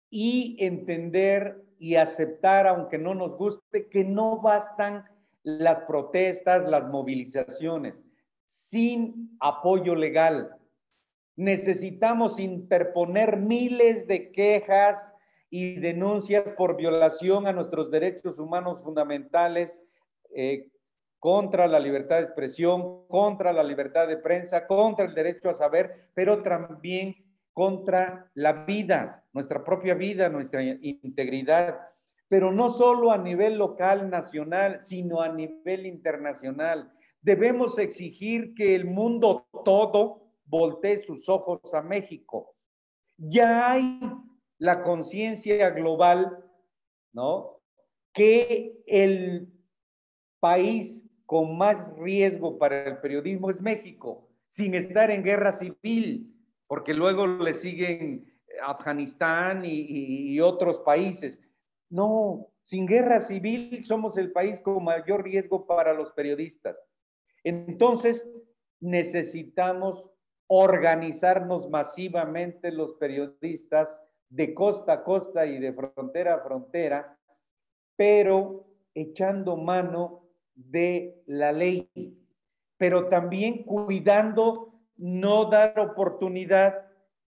y 0.09 0.57
entender 0.59 1.65
y 1.79 1.95
aceptar, 1.95 2.67
aunque 2.67 2.99
no 2.99 3.15
nos 3.15 3.35
guste, 3.37 3.89
que 3.89 4.03
no 4.03 4.39
bastan 4.39 5.05
las 5.41 5.79
protestas, 5.81 6.69
las 6.69 6.87
movilizaciones, 6.87 7.95
sin 8.51 9.37
apoyo 9.39 9.95
legal. 9.95 10.55
Necesitamos 11.35 12.39
interponer 12.39 13.37
miles 13.37 14.07
de 14.07 14.31
quejas 14.31 15.13
y 15.49 15.79
denuncias 15.79 16.43
por 16.57 16.75
violación 16.75 17.47
a 17.47 17.53
nuestros 17.53 17.91
derechos 17.91 18.37
humanos 18.39 18.81
fundamentales 18.83 19.81
eh, 20.35 20.67
contra 21.19 21.67
la 21.67 21.79
libertad 21.79 22.17
de 22.17 22.23
expresión, 22.23 23.07
contra 23.07 23.53
la 23.53 23.63
libertad 23.63 24.07
de 24.07 24.17
prensa, 24.17 24.67
contra 24.67 25.05
el 25.05 25.13
derecho 25.13 25.49
a 25.49 25.53
saber, 25.53 26.09
pero 26.13 26.41
también 26.41 27.15
contra 27.53 28.29
la 28.33 28.65
vida, 28.65 29.23
nuestra 29.33 29.63
propia 29.63 29.93
vida, 29.93 30.29
nuestra 30.29 30.63
integridad, 30.63 31.79
pero 32.27 32.51
no 32.51 32.69
solo 32.69 33.11
a 33.11 33.17
nivel 33.17 33.57
local, 33.57 34.09
nacional, 34.09 34.81
sino 34.81 35.21
a 35.21 35.29
nivel 35.29 35.85
internacional. 35.85 36.91
Debemos 37.21 37.77
exigir 37.77 38.53
que 38.55 38.75
el 38.75 38.85
mundo 38.85 39.47
todo 39.63 40.33
voltee 40.45 40.97
sus 40.97 41.29
ojos 41.29 41.73
a 41.73 41.81
México. 41.81 42.55
Ya 43.17 43.71
hay 43.71 43.99
la 44.57 44.81
conciencia 44.81 45.69
global, 45.69 46.43
¿no? 47.13 47.61
Que 48.13 48.81
el 48.85 49.51
país 50.39 51.07
con 51.25 51.57
más 51.57 51.95
riesgo 51.97 52.57
para 52.57 52.83
el 52.83 52.97
periodismo 52.97 53.49
es 53.49 53.61
México, 53.61 54.29
sin 54.47 54.75
estar 54.75 55.09
en 55.11 55.23
guerra 55.23 55.51
civil, 55.51 56.35
porque 56.67 56.93
luego 56.93 57.25
le 57.25 57.53
siguen 57.53 58.31
Afganistán 58.65 59.63
y, 59.63 60.39
otros 60.41 60.79
países. 60.79 61.39
No, 61.89 62.47
sin 62.63 62.85
guerra 62.85 63.19
civil 63.19 63.83
somos 63.85 64.17
el 64.17 64.31
país 64.31 64.59
con 64.59 64.83
mayor 64.83 65.23
riesgo 65.23 65.65
para 65.65 65.93
los 65.93 66.11
periodistas. 66.11 66.77
Entonces, 67.43 68.29
necesitamos 68.79 70.05
organizarnos 70.47 71.69
masivamente 71.69 72.71
los 72.71 72.93
periodistas 72.95 74.01
de 74.29 74.53
costa 74.53 74.93
a 74.93 75.03
costa 75.03 75.45
y 75.45 75.59
de 75.59 75.73
frontera 75.73 76.35
a 76.35 76.39
frontera 76.41 77.17
pero 78.01 78.65
echando 78.95 79.57
mano 79.57 80.23
de 80.55 81.21
la 81.27 81.51
ley, 81.51 81.87
pero 82.77 83.09
también 83.09 83.63
cuidando 83.63 84.73
no 84.97 85.45
dar 85.45 85.79
oportunidad 85.79 86.87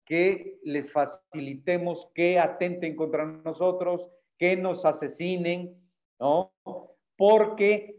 que 0.05 0.59
les 0.65 0.91
facilitemos 0.91 2.11
que 2.15 2.41
atenten 2.41 2.97
contra 2.97 3.25
nosotros, 3.25 4.09
que 4.39 4.57
nos 4.57 4.85
asesinen, 4.85 5.81
¿no? 6.19 6.53
Porque 7.17 7.96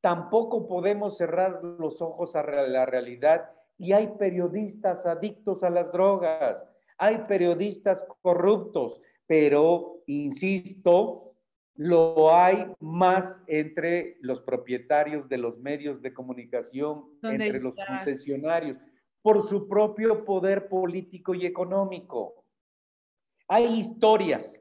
tampoco 0.00 0.66
podemos 0.66 1.16
cerrar 1.16 1.62
los 1.62 2.00
ojos 2.00 2.36
a 2.36 2.42
la 2.42 2.86
realidad 2.86 3.50
y 3.78 3.92
hay 3.92 4.08
periodistas 4.18 5.06
adictos 5.06 5.62
a 5.62 5.70
las 5.70 5.92
drogas, 5.92 6.62
hay 6.98 7.18
periodistas 7.28 8.04
corruptos, 8.22 9.00
pero, 9.26 10.02
insisto, 10.06 11.28
lo 11.76 12.34
hay 12.34 12.72
más 12.80 13.42
entre 13.46 14.16
los 14.20 14.40
propietarios 14.40 15.28
de 15.28 15.38
los 15.38 15.58
medios 15.58 16.02
de 16.02 16.12
comunicación, 16.12 17.04
entre 17.22 17.60
los 17.60 17.74
concesionarios 17.74 18.78
por 19.22 19.42
su 19.42 19.68
propio 19.68 20.24
poder 20.24 20.68
político 20.68 21.34
y 21.34 21.46
económico. 21.46 22.44
Hay 23.46 23.78
historias 23.78 24.60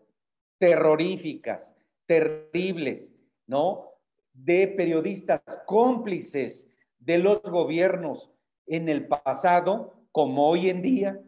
terroríficas, 0.60 1.76
terribles, 2.06 3.14
¿no? 3.48 3.97
De 4.38 4.68
periodistas 4.68 5.42
cómplices 5.66 6.70
de 7.00 7.18
los 7.18 7.42
gobiernos 7.42 8.32
en 8.66 8.90
el 8.90 9.08
pasado, 9.08 9.94
como 10.12 10.48
hoy 10.50 10.70
en 10.70 10.82
día, 10.82 11.22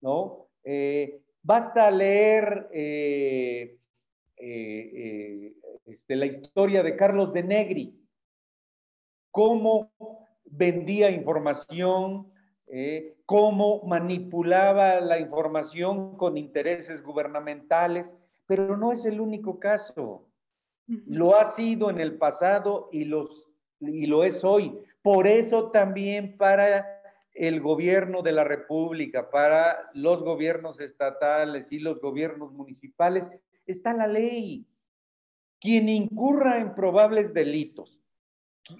¿no? 0.00 0.48
Eh, 0.62 1.20
basta 1.42 1.90
leer 1.90 2.68
eh, 2.72 3.78
eh, 4.36 5.54
este, 5.86 6.16
la 6.16 6.26
historia 6.26 6.82
de 6.82 6.96
Carlos 6.96 7.32
de 7.32 7.42
Negri, 7.42 8.00
cómo 9.30 9.90
vendía 10.44 11.10
información, 11.10 12.32
cómo 13.26 13.82
manipulaba 13.84 15.00
la 15.00 15.18
información 15.18 16.16
con 16.16 16.36
intereses 16.36 17.02
gubernamentales, 17.02 18.14
pero 18.46 18.76
no 18.76 18.92
es 18.92 19.04
el 19.04 19.20
único 19.20 19.58
caso. 19.58 20.28
Lo 20.86 21.36
ha 21.36 21.44
sido 21.44 21.90
en 21.90 22.00
el 22.00 22.18
pasado 22.18 22.88
y, 22.92 23.04
los, 23.04 23.50
y 23.80 24.06
lo 24.06 24.24
es 24.24 24.44
hoy. 24.44 24.78
Por 25.02 25.26
eso 25.26 25.70
también 25.70 26.36
para 26.36 27.02
el 27.34 27.60
gobierno 27.60 28.22
de 28.22 28.32
la 28.32 28.44
República, 28.44 29.30
para 29.30 29.90
los 29.92 30.22
gobiernos 30.22 30.80
estatales 30.80 31.72
y 31.72 31.78
los 31.78 32.00
gobiernos 32.00 32.52
municipales, 32.52 33.30
está 33.66 33.92
la 33.92 34.06
ley. 34.06 34.66
Quien 35.60 35.88
incurra 35.88 36.60
en 36.60 36.74
probables 36.74 37.34
delitos, 37.34 38.00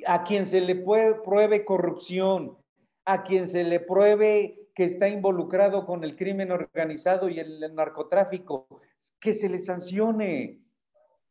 a 0.07 0.23
quien 0.25 0.47
se 0.47 0.61
le 0.61 0.77
pruebe 0.77 1.65
corrupción, 1.65 2.59
a 3.05 3.23
quien 3.23 3.49
se 3.49 3.65
le 3.65 3.81
pruebe 3.81 4.65
que 4.75 4.85
está 4.85 5.09
involucrado 5.09 5.87
con 5.87 6.05
el 6.05 6.17
crimen 6.17 6.51
organizado 6.51 7.29
y 7.29 7.39
el 7.39 7.75
narcotráfico, 7.75 8.81
que 9.21 9.33
se 9.33 9.49
le 9.49 9.59
sancione. 9.59 10.64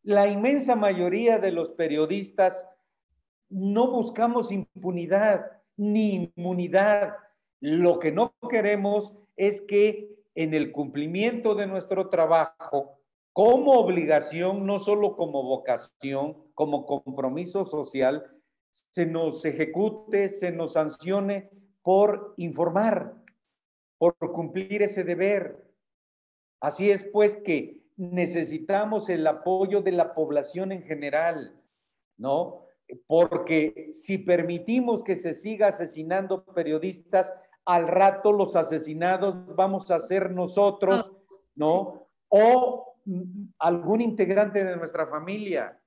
La 0.03 0.27
inmensa 0.27 0.75
mayoría 0.75 1.39
de 1.39 1.53
los 1.53 1.69
periodistas 1.71 2.67
no 3.49 3.89
buscamos 3.89 4.51
impunidad 4.51 5.45
ni 5.77 6.31
inmunidad. 6.35 7.15
Lo 7.61 7.99
que 7.99 8.11
no 8.11 8.35
queremos 8.49 9.13
es 9.37 9.61
que 9.61 10.13
en 10.35 10.53
el 10.53 10.73
cumplimiento 10.73 11.55
de 11.55 11.67
nuestro 11.67 12.09
trabajo, 12.09 12.99
como 13.31 13.71
obligación, 13.79 14.65
no 14.65 14.79
solo 14.79 15.15
como 15.15 15.41
vocación, 15.41 16.51
como 16.53 16.85
compromiso 16.85 17.65
social, 17.65 18.25
se 18.69 19.05
nos 19.05 19.45
ejecute, 19.45 20.27
se 20.27 20.51
nos 20.51 20.73
sancione 20.73 21.49
por 21.81 22.33
informar, 22.35 23.15
por 23.97 24.17
cumplir 24.17 24.81
ese 24.81 25.05
deber. 25.05 25.63
Así 26.59 26.91
es 26.91 27.05
pues 27.05 27.37
que 27.37 27.82
necesitamos 27.97 29.09
el 29.09 29.25
apoyo 29.27 29.81
de 29.81 29.91
la 29.91 30.13
población 30.13 30.71
en 30.71 30.83
general, 30.83 31.55
¿no? 32.17 32.65
Porque 33.07 33.91
si 33.93 34.17
permitimos 34.17 35.03
que 35.03 35.15
se 35.15 35.33
siga 35.33 35.67
asesinando 35.69 36.43
periodistas, 36.45 37.33
al 37.65 37.87
rato 37.87 38.31
los 38.31 38.55
asesinados 38.55 39.55
vamos 39.55 39.89
a 39.91 39.99
ser 39.99 40.31
nosotros, 40.31 41.11
¿no? 41.55 42.07
O 42.29 42.95
algún 43.59 44.01
integrante 44.01 44.63
de 44.63 44.75
nuestra 44.75 45.07
familia. 45.07 45.79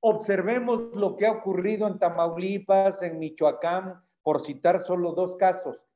Observemos 0.00 0.94
lo 0.96 1.16
que 1.16 1.26
ha 1.26 1.32
ocurrido 1.32 1.86
en 1.86 1.98
Tamaulipas, 1.98 3.02
en 3.02 3.18
Michoacán, 3.18 4.02
por 4.22 4.44
citar 4.44 4.80
solo 4.80 5.12
dos 5.12 5.36
casos, 5.36 5.86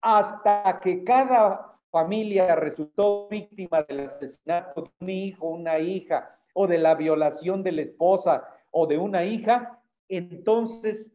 hasta 0.00 0.80
que 0.80 1.04
cada 1.04 1.71
familia 1.92 2.56
resultó 2.56 3.28
víctima 3.28 3.82
del 3.82 4.00
asesinato 4.00 4.82
de 4.82 4.90
un 5.00 5.10
hijo, 5.10 5.48
una 5.50 5.78
hija, 5.78 6.36
o 6.54 6.66
de 6.66 6.78
la 6.78 6.94
violación 6.94 7.62
de 7.62 7.72
la 7.72 7.82
esposa 7.82 8.44
o 8.70 8.86
de 8.86 8.98
una 8.98 9.24
hija, 9.24 9.80
entonces 10.08 11.12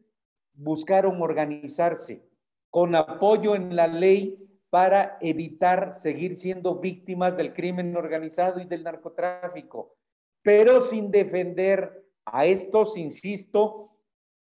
buscaron 0.54 1.20
organizarse 1.20 2.24
con 2.70 2.94
apoyo 2.94 3.54
en 3.54 3.74
la 3.76 3.86
ley 3.86 4.36
para 4.70 5.16
evitar 5.20 5.94
seguir 5.94 6.36
siendo 6.36 6.76
víctimas 6.76 7.36
del 7.36 7.54
crimen 7.54 7.96
organizado 7.96 8.60
y 8.60 8.66
del 8.66 8.84
narcotráfico, 8.84 9.96
pero 10.42 10.80
sin 10.80 11.10
defender 11.10 12.04
a 12.24 12.44
estos, 12.44 12.96
insisto, 12.96 13.90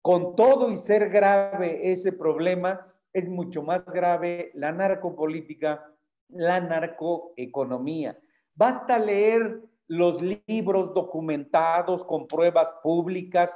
con 0.02 0.36
todo 0.36 0.70
y 0.70 0.76
ser 0.76 1.08
grave 1.08 1.90
ese 1.90 2.12
problema, 2.12 2.86
es 3.12 3.28
mucho 3.28 3.62
más 3.62 3.84
grave 3.86 4.50
la 4.54 4.72
narcopolítica, 4.72 5.90
la 6.32 6.60
narcoeconomía. 6.60 8.18
Basta 8.54 8.98
leer 8.98 9.62
los 9.86 10.20
libros 10.22 10.94
documentados 10.94 12.04
con 12.04 12.28
pruebas 12.28 12.70
públicas 12.82 13.50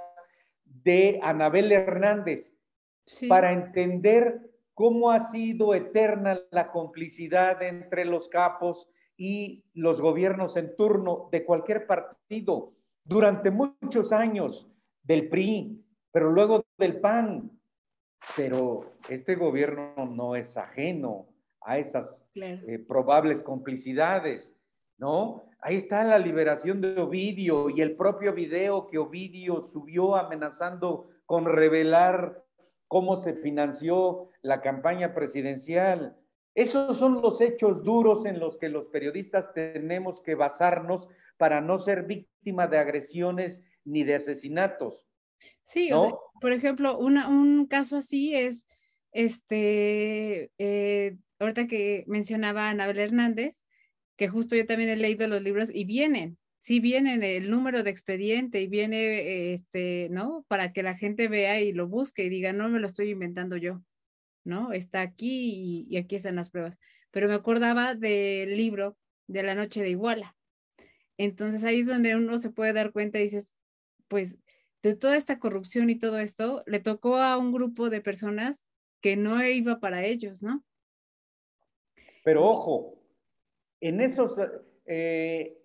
de 0.64 1.20
Anabel 1.22 1.70
Hernández 1.72 2.52
para 3.28 3.52
entender 3.52 4.50
cómo 4.74 5.10
ha 5.10 5.20
sido 5.20 5.74
eterna 5.74 6.40
la 6.50 6.72
complicidad 6.72 7.62
entre 7.62 8.04
los 8.04 8.28
capos 8.28 8.88
y 9.16 9.64
los 9.74 10.00
gobiernos 10.00 10.56
en 10.56 10.74
turno 10.74 11.28
de 11.30 11.44
cualquier 11.44 11.86
partido 11.86 12.72
durante 13.04 13.50
muchos 13.50 14.12
años 14.12 14.68
del 15.02 15.28
PRI, 15.28 15.84
pero 16.10 16.30
luego 16.30 16.64
del 16.78 17.00
PAN. 17.00 17.50
Pero 18.36 18.94
este 19.08 19.36
gobierno 19.36 20.06
no 20.06 20.34
es 20.34 20.56
ajeno 20.56 21.28
a 21.64 21.78
esas 21.78 22.22
eh, 22.34 22.78
probables 22.86 23.42
complicidades, 23.42 24.56
¿no? 24.98 25.44
Ahí 25.60 25.76
está 25.76 26.04
la 26.04 26.18
liberación 26.18 26.80
de 26.80 27.00
Ovidio 27.00 27.70
y 27.70 27.80
el 27.80 27.96
propio 27.96 28.34
video 28.34 28.86
que 28.86 28.98
Ovidio 28.98 29.62
subió 29.62 30.14
amenazando 30.14 31.08
con 31.24 31.46
revelar 31.46 32.44
cómo 32.86 33.16
se 33.16 33.34
financió 33.34 34.28
la 34.42 34.60
campaña 34.60 35.14
presidencial. 35.14 36.16
Esos 36.54 36.98
son 36.98 37.22
los 37.22 37.40
hechos 37.40 37.82
duros 37.82 38.26
en 38.26 38.38
los 38.38 38.58
que 38.58 38.68
los 38.68 38.86
periodistas 38.86 39.52
tenemos 39.54 40.20
que 40.20 40.34
basarnos 40.34 41.08
para 41.38 41.60
no 41.60 41.78
ser 41.78 42.04
víctima 42.04 42.66
de 42.68 42.78
agresiones 42.78 43.62
ni 43.84 44.04
de 44.04 44.16
asesinatos. 44.16 45.08
Sí, 45.64 45.90
o 45.92 46.00
sea, 46.00 46.14
por 46.40 46.52
ejemplo, 46.52 46.98
un 46.98 47.66
caso 47.68 47.96
así 47.96 48.34
es, 48.34 48.66
este, 49.12 50.50
eh, 50.58 51.16
ahorita 51.38 51.66
que 51.66 52.04
mencionaba 52.06 52.68
Anabel 52.68 52.98
Hernández, 52.98 53.62
que 54.16 54.28
justo 54.28 54.56
yo 54.56 54.66
también 54.66 54.90
he 54.90 54.96
leído 54.96 55.26
los 55.26 55.42
libros 55.42 55.70
y 55.72 55.84
vienen, 55.84 56.38
sí 56.58 56.80
vienen 56.80 57.22
el 57.22 57.50
número 57.50 57.82
de 57.82 57.90
expediente 57.90 58.62
y 58.62 58.68
viene, 58.68 59.52
este, 59.52 60.08
¿no? 60.10 60.44
Para 60.48 60.72
que 60.72 60.82
la 60.82 60.96
gente 60.96 61.28
vea 61.28 61.60
y 61.60 61.72
lo 61.72 61.88
busque 61.88 62.24
y 62.24 62.28
diga, 62.28 62.52
no 62.52 62.68
me 62.68 62.80
lo 62.80 62.86
estoy 62.86 63.10
inventando 63.10 63.56
yo, 63.56 63.82
¿no? 64.44 64.72
Está 64.72 65.02
aquí 65.02 65.86
y, 65.88 65.94
y 65.94 65.98
aquí 65.98 66.16
están 66.16 66.36
las 66.36 66.50
pruebas. 66.50 66.78
Pero 67.10 67.28
me 67.28 67.34
acordaba 67.34 67.94
del 67.94 68.56
libro 68.56 68.96
de 69.26 69.42
la 69.42 69.54
noche 69.54 69.82
de 69.82 69.90
Iguala. 69.90 70.36
Entonces 71.18 71.64
ahí 71.64 71.80
es 71.80 71.86
donde 71.86 72.16
uno 72.16 72.38
se 72.38 72.50
puede 72.50 72.72
dar 72.72 72.92
cuenta 72.92 73.20
y 73.20 73.24
dices, 73.24 73.52
pues 74.08 74.36
de 74.82 74.94
toda 74.94 75.16
esta 75.16 75.38
corrupción 75.38 75.88
y 75.90 75.98
todo 75.98 76.18
esto, 76.18 76.62
le 76.66 76.78
tocó 76.78 77.16
a 77.16 77.38
un 77.38 77.52
grupo 77.52 77.88
de 77.88 78.02
personas 78.02 78.66
que 79.00 79.16
no 79.16 79.42
iba 79.42 79.80
para 79.80 80.04
ellos, 80.04 80.42
¿no? 80.42 80.62
Pero 82.24 82.48
ojo, 82.48 82.98
en 83.80 84.00
esos, 84.00 84.36
eh, 84.86 85.62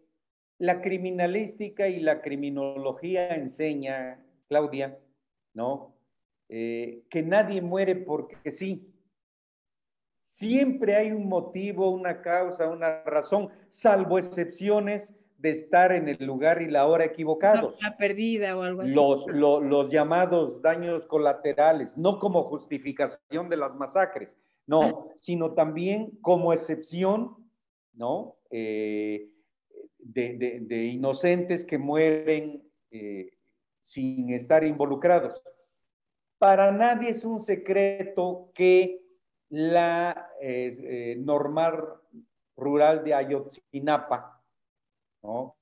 la 0.59 0.81
criminalística 0.81 1.87
y 1.87 2.01
la 2.01 2.21
criminología 2.21 3.33
enseña, 3.35 4.21
Claudia, 4.49 4.99
¿no? 5.53 5.95
Eh, 6.49 7.03
que 7.09 7.23
nadie 7.23 7.61
muere 7.61 7.95
porque 7.95 8.51
sí. 8.51 8.93
Siempre 10.21 10.95
hay 10.95 11.11
un 11.11 11.29
motivo, 11.29 11.89
una 11.89 12.21
causa, 12.21 12.69
una 12.69 13.03
razón, 13.03 13.49
salvo 13.69 14.19
excepciones 14.19 15.15
de 15.37 15.51
estar 15.51 15.93
en 15.93 16.09
el 16.09 16.23
lugar 16.25 16.61
y 16.61 16.69
la 16.69 16.85
hora 16.87 17.05
equivocados. 17.05 17.81
La 17.81 17.95
perdida 17.95 18.57
o 18.57 18.63
algo 18.63 18.81
así. 18.81 18.93
Los, 18.93 19.25
los 19.27 19.89
llamados 19.89 20.61
daños 20.61 21.05
colaterales, 21.05 21.97
no 21.97 22.19
como 22.19 22.43
justificación 22.43 23.47
de 23.47 23.55
las 23.55 23.73
masacres, 23.75 24.37
no, 24.69 25.09
sino 25.15 25.53
también 25.55 26.11
como 26.21 26.53
excepción, 26.53 27.35
¿no? 27.93 28.35
Eh, 28.51 29.31
de, 29.97 30.85
inocentes 30.85 31.65
que 31.65 31.79
mueren 31.79 32.63
eh, 32.91 33.31
sin 33.79 34.29
estar 34.29 34.63
involucrados. 34.63 35.41
Para 36.37 36.71
nadie 36.71 37.09
es 37.09 37.25
un 37.25 37.39
secreto 37.39 38.51
que 38.53 39.01
la 39.49 40.29
eh, 40.39 41.15
normal 41.17 41.83
rural 42.55 43.03
de 43.03 43.15
Ayotzinapa, 43.15 44.39
¿no? 45.23 45.55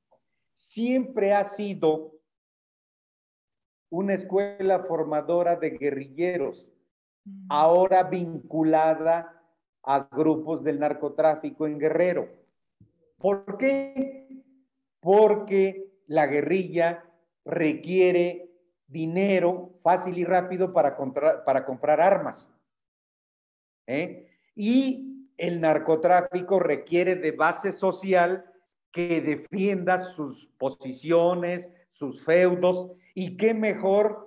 Siempre 0.52 1.34
ha 1.34 1.46
sido 1.46 2.12
una 3.90 4.16
escuela 4.16 4.84
formadora 4.84 5.56
de 5.56 5.70
guerrilleros. 5.70 6.68
Ahora 7.50 8.04
vinculada 8.04 9.34
a 9.84 10.08
grupos 10.12 10.64
del 10.64 10.80
narcotráfico 10.80 11.66
en 11.66 11.80
Guerrero. 11.80 12.30
¿Por 13.18 13.58
qué? 13.58 14.28
Porque 15.00 15.90
la 16.08 16.28
guerrilla 16.28 17.04
requiere 17.46 18.50
dinero 18.88 19.80
fácil 19.82 20.18
y 20.18 20.24
rápido 20.24 20.74
para, 20.74 20.98
para 21.46 21.66
comprar 21.66 22.02
armas. 22.02 22.52
¿eh? 23.86 24.28
Y 24.56 25.30
el 25.38 25.62
narcotráfico 25.62 26.60
requiere 26.60 27.16
de 27.16 27.32
base 27.32 27.72
social 27.72 28.46
que 28.92 29.22
defienda 29.22 29.98
sus 29.98 30.48
posiciones, 30.58 31.72
sus 31.90 32.24
feudos, 32.24 32.92
y 33.14 33.38
qué 33.38 33.54
mejor 33.54 34.27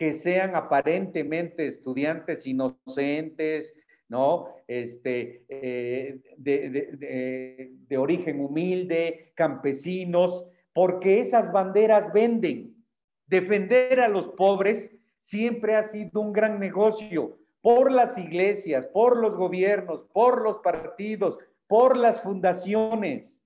que 0.00 0.14
sean 0.14 0.56
aparentemente 0.56 1.66
estudiantes 1.66 2.46
inocentes, 2.46 3.74
¿no? 4.08 4.48
Este, 4.66 5.44
eh, 5.46 6.20
de, 6.38 7.98
origen 7.98 8.40
humilde, 8.40 9.30
campesinos, 9.34 10.46
porque 10.72 11.20
esas 11.20 11.52
banderas 11.52 12.10
venden. 12.14 12.82
Defender 13.26 14.00
a 14.00 14.08
los 14.08 14.28
pobres 14.28 14.96
siempre 15.18 15.76
ha 15.76 15.82
sido 15.82 16.22
un 16.22 16.32
gran 16.32 16.58
negocio 16.58 17.36
por 17.60 17.92
las 17.92 18.16
iglesias, 18.16 18.86
por 18.86 19.18
los 19.18 19.36
gobiernos, 19.36 20.04
por 20.14 20.40
los 20.40 20.60
partidos, 20.60 21.36
por 21.66 21.98
las 21.98 22.22
fundaciones. 22.22 23.44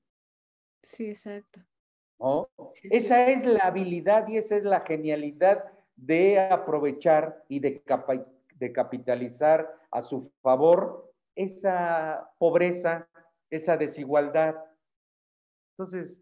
Sí, 0.84 1.08
exacto. 1.08 1.62
esa 2.84 3.26
es 3.28 3.44
la 3.44 3.64
habilidad 3.64 4.28
y 4.28 4.36
esa 4.36 4.54
es 4.56 4.62
la 4.62 4.82
genialidad 4.82 5.73
de 5.96 6.40
aprovechar 6.40 7.44
y 7.48 7.60
de, 7.60 7.82
de 8.56 8.72
capitalizar 8.72 9.72
a 9.90 10.02
su 10.02 10.32
favor 10.42 11.12
esa 11.34 12.30
pobreza, 12.38 13.08
esa 13.50 13.76
desigualdad. 13.76 14.56
Entonces, 15.72 16.20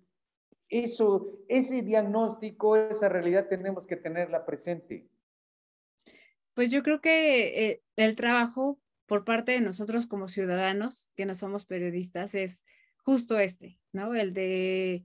eso, 0.69 1.39
ese 1.49 1.83
diagnóstico, 1.83 2.77
esa 2.77 3.09
realidad 3.09 3.49
tenemos 3.49 3.87
que 3.87 3.97
tenerla 3.97 4.47
presente. 4.47 5.07
Pues 6.55 6.71
yo 6.71 6.83
creo 6.83 7.01
que 7.01 7.71
eh, 7.71 7.83
el 7.97 8.17
trabajo 8.17 8.79
por 9.07 9.25
parte 9.25 9.53
de 9.53 9.61
nosotros 9.61 10.07
como 10.07 10.29
ciudadanos, 10.29 11.11
que 11.17 11.27
no 11.27 11.35
somos 11.35 11.67
periodistas, 11.67 12.35
es 12.35 12.65
justo 13.05 13.39
este, 13.39 13.79
¿no? 13.93 14.15
El 14.15 14.33
de 14.33 15.05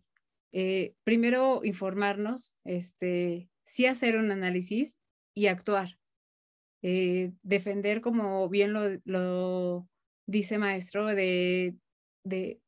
eh, 0.54 0.94
primero 1.04 1.62
informarnos, 1.64 2.56
este, 2.64 3.50
sí 3.68 3.86
hacer 3.86 4.18
un 4.18 4.32
análisis 4.32 4.98
y 5.36 5.48
actuar. 5.48 6.00
Eh, 6.82 7.34
defender, 7.44 8.02
como 8.02 8.50
bien 8.50 8.74
lo, 8.74 9.88
dice 10.26 10.58
maestro, 10.58 11.06
de, 11.08 11.76
de 12.24 12.60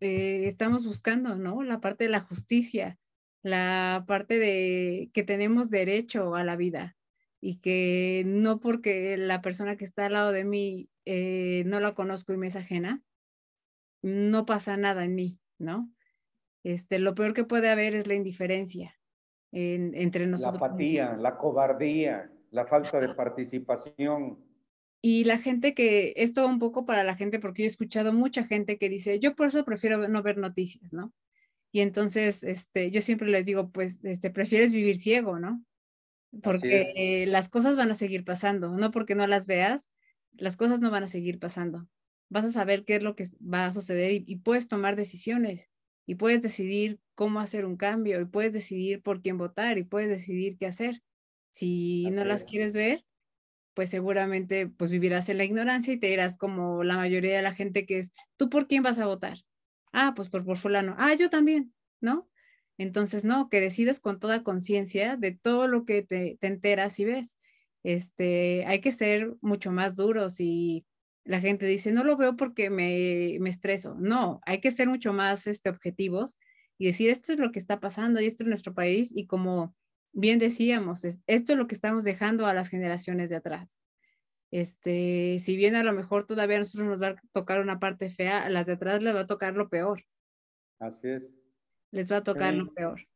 estamos 0.00 0.86
buscando, 0.86 1.36
¿no? 1.36 1.62
La 1.62 1.80
parte 1.80 2.04
de 2.04 2.10
la 2.10 2.20
justicia, 2.20 2.98
la 3.42 4.04
parte 4.06 4.38
de 4.38 5.10
que 5.12 5.22
tenemos 5.22 5.70
derecho 5.70 6.34
a 6.34 6.44
la 6.44 6.56
vida 6.56 6.96
y 7.40 7.56
que 7.56 8.22
no 8.26 8.60
porque 8.60 9.16
la 9.16 9.40
persona 9.40 9.76
que 9.76 9.84
está 9.84 10.06
al 10.06 10.12
lado 10.12 10.32
de 10.32 10.44
mí 10.44 10.90
eh, 11.06 11.64
no 11.66 11.80
la 11.80 11.94
conozco 11.94 12.32
y 12.32 12.36
me 12.36 12.48
es 12.48 12.56
ajena, 12.56 13.02
no 14.02 14.46
pasa 14.46 14.76
nada 14.76 15.04
en 15.04 15.14
mí, 15.14 15.38
¿no? 15.58 15.92
Este, 16.64 16.98
lo 16.98 17.14
peor 17.14 17.34
que 17.34 17.44
puede 17.44 17.70
haber 17.70 17.94
es 17.94 18.06
la 18.06 18.14
indiferencia 18.14 18.99
entre 19.52 20.26
nosotros. 20.26 20.60
La 20.60 20.66
apatía, 20.66 21.16
la 21.16 21.36
cobardía, 21.36 22.30
la 22.50 22.66
falta 22.66 23.00
de 23.00 23.14
participación. 23.14 24.38
Y 25.02 25.24
la 25.24 25.38
gente 25.38 25.74
que, 25.74 26.12
esto 26.16 26.46
un 26.46 26.58
poco 26.58 26.84
para 26.84 27.04
la 27.04 27.16
gente, 27.16 27.40
porque 27.40 27.62
yo 27.62 27.66
he 27.66 27.68
escuchado 27.68 28.12
mucha 28.12 28.44
gente 28.44 28.78
que 28.78 28.88
dice, 28.88 29.18
yo 29.18 29.34
por 29.34 29.46
eso 29.46 29.64
prefiero 29.64 30.06
no 30.08 30.22
ver 30.22 30.36
noticias, 30.36 30.92
¿no? 30.92 31.12
Y 31.72 31.80
entonces, 31.80 32.42
este, 32.42 32.90
yo 32.90 33.00
siempre 33.00 33.28
les 33.28 33.46
digo, 33.46 33.70
pues, 33.70 34.04
este, 34.04 34.30
prefieres 34.30 34.72
vivir 34.72 34.98
ciego, 34.98 35.38
¿no? 35.38 35.64
porque 36.42 37.24
las 37.28 37.48
cosas 37.48 37.76
van 37.76 37.90
a 37.90 37.94
seguir 37.94 38.24
pasando, 38.24 38.76
no 38.76 38.90
porque 38.90 39.14
no 39.14 39.26
las 39.26 39.46
veas, 39.46 39.90
las 40.32 40.56
cosas 40.56 40.80
no 40.80 40.90
van 40.90 41.04
a 41.04 41.08
seguir 41.08 41.38
pasando. 41.38 41.88
Vas 42.28 42.44
a 42.44 42.52
saber 42.52 42.84
qué 42.84 42.96
es 42.96 43.02
lo 43.02 43.16
que 43.16 43.28
va 43.42 43.66
a 43.66 43.72
suceder 43.72 44.12
y, 44.12 44.36
puedes 44.36 44.68
tomar 44.68 44.94
decisiones 44.94 45.68
y 46.06 46.16
puedes 46.16 46.42
decidir 46.42 46.98
cómo 47.14 47.40
hacer 47.40 47.64
un 47.64 47.76
cambio 47.76 48.20
y 48.20 48.24
puedes 48.24 48.52
decidir 48.52 49.02
por 49.02 49.20
quién 49.20 49.38
votar 49.38 49.78
y 49.78 49.84
puedes 49.84 50.08
decidir 50.08 50.56
qué 50.56 50.66
hacer. 50.66 51.02
Si 51.52 52.10
no 52.10 52.24
las 52.24 52.44
quieres 52.44 52.74
ver, 52.74 53.04
pues 53.74 53.90
seguramente 53.90 54.68
pues 54.68 54.90
vivirás 54.90 55.28
en 55.28 55.38
la 55.38 55.44
ignorancia 55.44 55.92
y 55.92 55.98
te 55.98 56.08
dirás 56.08 56.36
como 56.36 56.84
la 56.84 56.96
mayoría 56.96 57.36
de 57.36 57.42
la 57.42 57.54
gente 57.54 57.86
que 57.86 58.00
es, 58.00 58.12
¿tú 58.36 58.48
por 58.50 58.66
quién 58.66 58.82
vas 58.82 58.98
a 58.98 59.06
votar? 59.06 59.38
Ah, 59.92 60.12
pues 60.14 60.28
por, 60.28 60.44
por 60.44 60.58
fulano. 60.58 60.94
Ah, 60.98 61.14
yo 61.14 61.30
también, 61.30 61.74
¿no? 62.00 62.28
Entonces, 62.80 63.24
no, 63.24 63.50
que 63.50 63.60
decidas 63.60 64.00
con 64.00 64.20
toda 64.20 64.42
conciencia 64.42 65.18
de 65.18 65.32
todo 65.32 65.68
lo 65.68 65.84
que 65.84 66.02
te, 66.02 66.38
enteras 66.40 66.98
y 66.98 67.04
ves. 67.04 67.36
Este, 67.82 68.64
hay 68.64 68.80
que 68.80 68.90
ser 68.90 69.34
mucho 69.42 69.70
más 69.70 69.96
duros 69.96 70.40
y 70.40 70.86
la 71.30 71.40
gente 71.40 71.66
dice, 71.66 71.92
no 71.92 72.04
lo 72.04 72.16
veo 72.16 72.36
porque 72.36 72.70
me, 72.70 73.36
me 73.40 73.50
estreso. 73.50 73.94
No, 73.98 74.40
hay 74.44 74.60
que 74.60 74.70
ser 74.70 74.88
mucho 74.88 75.12
más 75.12 75.46
este, 75.46 75.68
objetivos 75.68 76.38
y 76.78 76.86
decir, 76.86 77.10
esto 77.10 77.32
es 77.32 77.38
lo 77.38 77.52
que 77.52 77.58
está 77.58 77.80
pasando 77.80 78.20
y 78.20 78.26
esto 78.26 78.42
es 78.42 78.48
nuestro 78.48 78.74
país 78.74 79.12
y 79.14 79.26
como 79.26 79.74
bien 80.12 80.38
decíamos, 80.38 81.04
esto 81.04 81.52
es 81.52 81.58
lo 81.58 81.66
que 81.66 81.74
estamos 81.74 82.04
dejando 82.04 82.46
a 82.46 82.54
las 82.54 82.68
generaciones 82.68 83.30
de 83.30 83.36
atrás. 83.36 83.78
Este, 84.50 85.38
si 85.40 85.56
bien 85.56 85.76
a 85.76 85.84
lo 85.84 85.92
mejor 85.92 86.26
todavía 86.26 86.56
a 86.56 86.60
nosotros 86.60 86.88
nos 86.88 87.00
va 87.00 87.08
a 87.08 87.22
tocar 87.32 87.60
una 87.60 87.78
parte 87.78 88.10
fea, 88.10 88.44
a 88.44 88.50
las 88.50 88.66
de 88.66 88.72
atrás 88.72 89.02
les 89.02 89.14
va 89.14 89.20
a 89.20 89.26
tocar 89.26 89.54
lo 89.54 89.68
peor. 89.68 90.04
Así 90.78 91.08
es 91.08 91.32
les 91.90 92.10
va 92.10 92.18
a 92.18 92.24
tocar 92.24 92.54
lo 92.54 92.72
peor. 92.72 93.06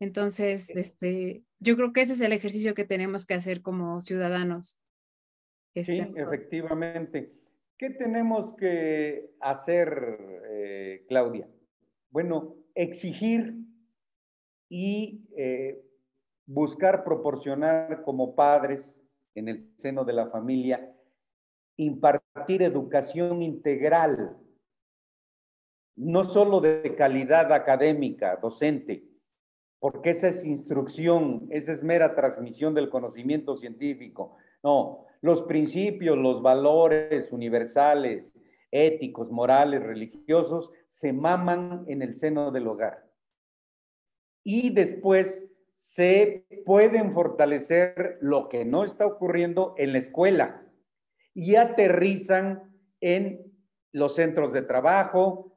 Entonces, 0.00 0.70
este, 0.70 1.42
yo 1.58 1.76
creo 1.76 1.92
que 1.92 2.02
ese 2.02 2.12
es 2.12 2.20
el 2.20 2.32
ejercicio 2.32 2.74
que 2.74 2.84
tenemos 2.84 3.26
que 3.26 3.34
hacer 3.34 3.62
como 3.62 4.00
ciudadanos. 4.00 4.78
Sí, 5.74 6.12
efectivamente. 6.16 7.32
¿Qué 7.76 7.90
tenemos 7.90 8.54
que 8.56 9.30
hacer, 9.40 10.18
eh, 10.50 11.04
Claudia? 11.08 11.48
Bueno, 12.10 12.56
exigir 12.74 13.54
y 14.68 15.28
eh, 15.36 15.80
buscar 16.46 17.04
proporcionar 17.04 18.02
como 18.02 18.34
padres 18.34 19.02
en 19.34 19.48
el 19.48 19.60
seno 19.78 20.04
de 20.04 20.12
la 20.12 20.28
familia, 20.28 20.92
impartir 21.76 22.62
educación 22.62 23.42
integral 23.42 24.36
no 25.98 26.22
solo 26.22 26.60
de 26.60 26.94
calidad 26.96 27.52
académica, 27.52 28.36
docente, 28.36 29.04
porque 29.80 30.10
esa 30.10 30.28
es 30.28 30.44
instrucción, 30.44 31.48
esa 31.50 31.72
es 31.72 31.82
mera 31.82 32.14
transmisión 32.14 32.74
del 32.74 32.88
conocimiento 32.88 33.56
científico. 33.56 34.36
No, 34.62 35.06
los 35.20 35.42
principios, 35.42 36.16
los 36.16 36.42
valores 36.42 37.32
universales, 37.32 38.34
éticos, 38.70 39.30
morales, 39.30 39.82
religiosos, 39.82 40.72
se 40.86 41.12
maman 41.12 41.84
en 41.88 42.02
el 42.02 42.14
seno 42.14 42.50
del 42.50 42.66
hogar. 42.66 43.08
Y 44.44 44.70
después 44.70 45.48
se 45.76 46.46
pueden 46.64 47.12
fortalecer 47.12 48.18
lo 48.20 48.48
que 48.48 48.64
no 48.64 48.84
está 48.84 49.06
ocurriendo 49.06 49.74
en 49.78 49.92
la 49.92 49.98
escuela 49.98 50.62
y 51.34 51.54
aterrizan 51.54 52.74
en 53.00 53.52
los 53.92 54.16
centros 54.16 54.52
de 54.52 54.62
trabajo, 54.62 55.56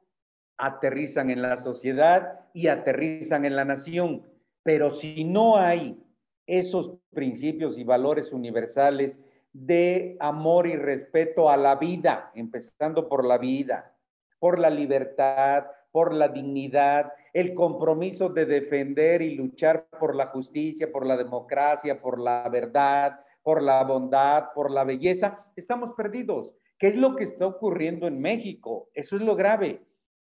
aterrizan 0.56 1.30
en 1.30 1.42
la 1.42 1.56
sociedad 1.56 2.40
y 2.54 2.68
aterrizan 2.68 3.44
en 3.44 3.56
la 3.56 3.64
nación. 3.64 4.24
Pero 4.62 4.90
si 4.90 5.24
no 5.24 5.56
hay 5.56 6.01
esos 6.46 6.98
principios 7.12 7.78
y 7.78 7.84
valores 7.84 8.32
universales 8.32 9.20
de 9.52 10.16
amor 10.20 10.66
y 10.66 10.76
respeto 10.76 11.50
a 11.50 11.56
la 11.56 11.76
vida, 11.76 12.30
empezando 12.34 13.08
por 13.08 13.24
la 13.24 13.38
vida, 13.38 13.94
por 14.38 14.58
la 14.58 14.70
libertad, 14.70 15.66
por 15.90 16.12
la 16.12 16.28
dignidad, 16.28 17.12
el 17.32 17.54
compromiso 17.54 18.28
de 18.28 18.46
defender 18.46 19.22
y 19.22 19.34
luchar 19.34 19.86
por 20.00 20.16
la 20.16 20.26
justicia, 20.28 20.90
por 20.90 21.06
la 21.06 21.16
democracia, 21.16 22.00
por 22.00 22.18
la 22.18 22.48
verdad, 22.48 23.20
por 23.42 23.62
la 23.62 23.82
bondad, 23.84 24.46
por 24.54 24.70
la 24.70 24.84
belleza, 24.84 25.46
estamos 25.56 25.92
perdidos. 25.92 26.54
¿Qué 26.78 26.88
es 26.88 26.96
lo 26.96 27.14
que 27.16 27.24
está 27.24 27.46
ocurriendo 27.46 28.06
en 28.06 28.20
México? 28.20 28.88
Eso 28.94 29.16
es 29.16 29.22
lo 29.22 29.36
grave, 29.36 29.82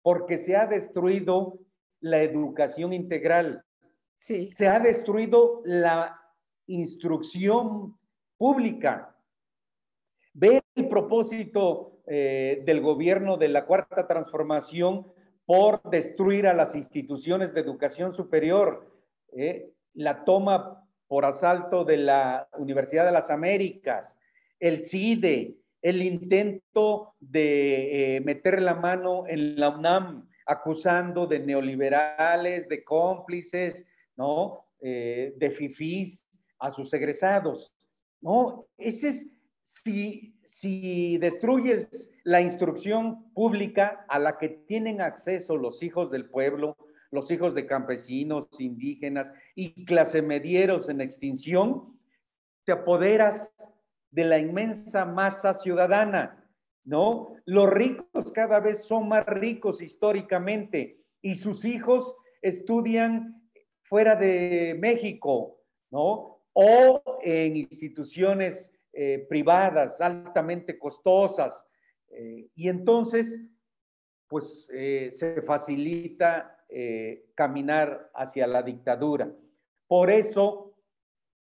porque 0.02 0.36
se 0.36 0.56
ha 0.56 0.66
destruido 0.66 1.58
la 2.00 2.22
educación 2.22 2.92
integral. 2.92 3.64
Se 4.23 4.68
ha 4.68 4.79
destruido 4.79 5.62
la 5.64 6.16
instrucción 6.66 7.99
pública. 8.39 9.16
Ve 10.33 10.62
el 10.77 10.89
propósito 10.89 11.99
eh, 12.07 12.62
del 12.64 12.81
gobierno 12.81 13.37
de 13.37 13.49
la 13.49 13.66
Cuarta 13.66 14.07
Transformación 14.07 15.09
por 15.45 15.83
destruir 15.91 16.47
a 16.47 16.55
las 16.55 16.77
instituciones 16.77 17.53
de 17.53 17.62
educación 17.62 18.12
superior, 18.12 18.97
eh, 19.37 19.73
la 19.95 20.25
toma 20.25 20.87
por 21.09 21.25
asalto 21.25 21.85
de 21.85 21.97
la 21.97 22.49
Universidad 22.59 23.05
de 23.05 23.12
las 23.12 23.29
Américas, 23.29 24.20
el 24.61 24.79
CIDE, 24.79 25.57
el 25.83 26.01
intento 26.01 27.16
de 27.18 28.16
eh, 28.16 28.20
meter 28.20 28.62
la 28.62 28.75
mano 28.75 29.25
en 29.27 29.59
la 29.59 29.70
UNAM, 29.70 30.29
acusando 30.47 31.27
de 31.27 31.41
neoliberales, 31.41 32.68
de 32.68 32.85
cómplices, 32.85 33.85
¿no? 34.16 34.66
Eh, 34.80 35.34
de 35.36 35.50
fifís 35.50 36.26
a 36.58 36.70
sus 36.70 36.92
egresados, 36.92 37.72
¿no? 38.20 38.66
Ese 38.76 39.10
es, 39.10 39.30
si, 39.62 40.34
si 40.44 41.18
destruyes 41.18 42.10
la 42.24 42.40
instrucción 42.40 43.32
pública 43.32 44.04
a 44.08 44.18
la 44.18 44.38
que 44.38 44.48
tienen 44.48 45.00
acceso 45.00 45.56
los 45.56 45.82
hijos 45.82 46.10
del 46.10 46.28
pueblo, 46.28 46.76
los 47.10 47.30
hijos 47.30 47.54
de 47.54 47.66
campesinos, 47.66 48.48
indígenas 48.58 49.32
y 49.54 49.84
clase 49.84 50.22
medieros 50.22 50.88
en 50.88 51.00
extinción, 51.00 51.98
te 52.64 52.72
apoderas 52.72 53.52
de 54.10 54.24
la 54.24 54.38
inmensa 54.38 55.04
masa 55.04 55.54
ciudadana, 55.54 56.48
¿no? 56.84 57.34
Los 57.44 57.70
ricos 57.70 58.32
cada 58.32 58.60
vez 58.60 58.84
son 58.84 59.08
más 59.08 59.26
ricos 59.26 59.82
históricamente 59.82 61.00
y 61.20 61.34
sus 61.34 61.64
hijos 61.64 62.14
estudian 62.40 63.41
fuera 63.93 64.16
de 64.16 64.74
México, 64.80 65.61
¿no? 65.90 66.40
O 66.55 67.03
en 67.20 67.57
instituciones 67.57 68.72
eh, 68.90 69.26
privadas 69.28 70.01
altamente 70.01 70.78
costosas. 70.78 71.66
Eh, 72.09 72.49
y 72.55 72.70
entonces, 72.70 73.38
pues 74.28 74.70
eh, 74.72 75.11
se 75.11 75.43
facilita 75.43 76.57
caminar 77.34 78.11
hacia 78.14 78.47
la 78.47 78.62
dictadura. 78.62 79.30
Por 79.86 80.09
eso, 80.09 80.74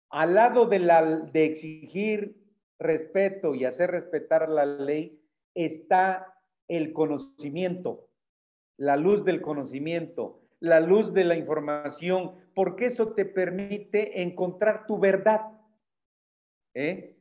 al 0.08 0.32
lado 0.32 0.64
de, 0.64 1.44
exigir 1.44 2.34
respeto 2.78 3.54
y 3.54 3.66
hacer 3.66 3.90
respetar 3.90 4.48
la 4.48 4.64
ley, 4.64 5.22
está 5.52 6.34
el 6.66 6.94
conocimiento, 6.94 8.08
la 8.78 8.96
luz 8.96 9.22
del 9.22 9.42
conocimiento, 9.42 10.47
la 10.60 10.80
luz 10.80 11.12
de 11.12 11.24
la 11.24 11.36
información, 11.36 12.34
porque 12.54 12.86
eso 12.86 13.12
te 13.12 13.24
permite 13.24 14.22
encontrar 14.22 14.86
tu 14.86 14.98
verdad. 14.98 15.52
¿eh? 16.74 17.18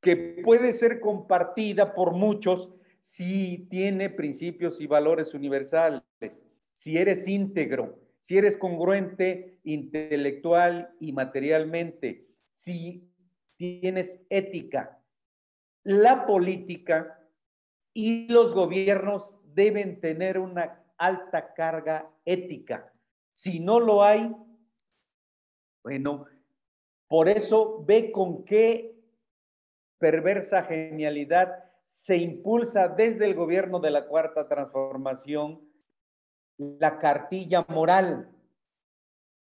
que 0.00 0.40
puede 0.44 0.72
ser 0.72 1.00
compartida 1.00 1.94
por 1.94 2.12
muchos 2.12 2.72
si 3.00 3.66
tiene 3.70 4.10
principios 4.10 4.80
y 4.80 4.86
valores 4.86 5.34
universales, 5.34 6.02
si 6.72 6.98
eres 6.98 7.26
íntegro, 7.26 7.98
si 8.20 8.38
eres 8.38 8.56
congruente 8.56 9.58
intelectual 9.64 10.94
y 11.00 11.12
materialmente, 11.12 12.26
si 12.50 13.10
tienes 13.56 14.20
ética. 14.30 15.02
La 15.84 16.26
política 16.26 17.18
y 17.94 18.28
los 18.28 18.54
gobiernos 18.54 19.36
deben 19.54 20.00
tener 20.00 20.38
una 20.38 20.84
alta 20.98 21.54
carga 21.54 22.10
ética. 22.24 22.92
Si 23.32 23.60
no 23.60 23.80
lo 23.80 24.02
hay, 24.02 24.34
bueno, 25.82 26.26
por 27.06 27.28
eso 27.28 27.84
ve 27.86 28.12
con 28.12 28.44
qué 28.44 28.94
perversa 29.98 30.62
genialidad 30.62 31.64
se 31.86 32.16
impulsa 32.16 32.88
desde 32.88 33.24
el 33.24 33.34
gobierno 33.34 33.80
de 33.80 33.90
la 33.90 34.06
Cuarta 34.06 34.46
Transformación 34.46 35.60
la 36.58 36.98
cartilla 36.98 37.64
moral 37.68 38.30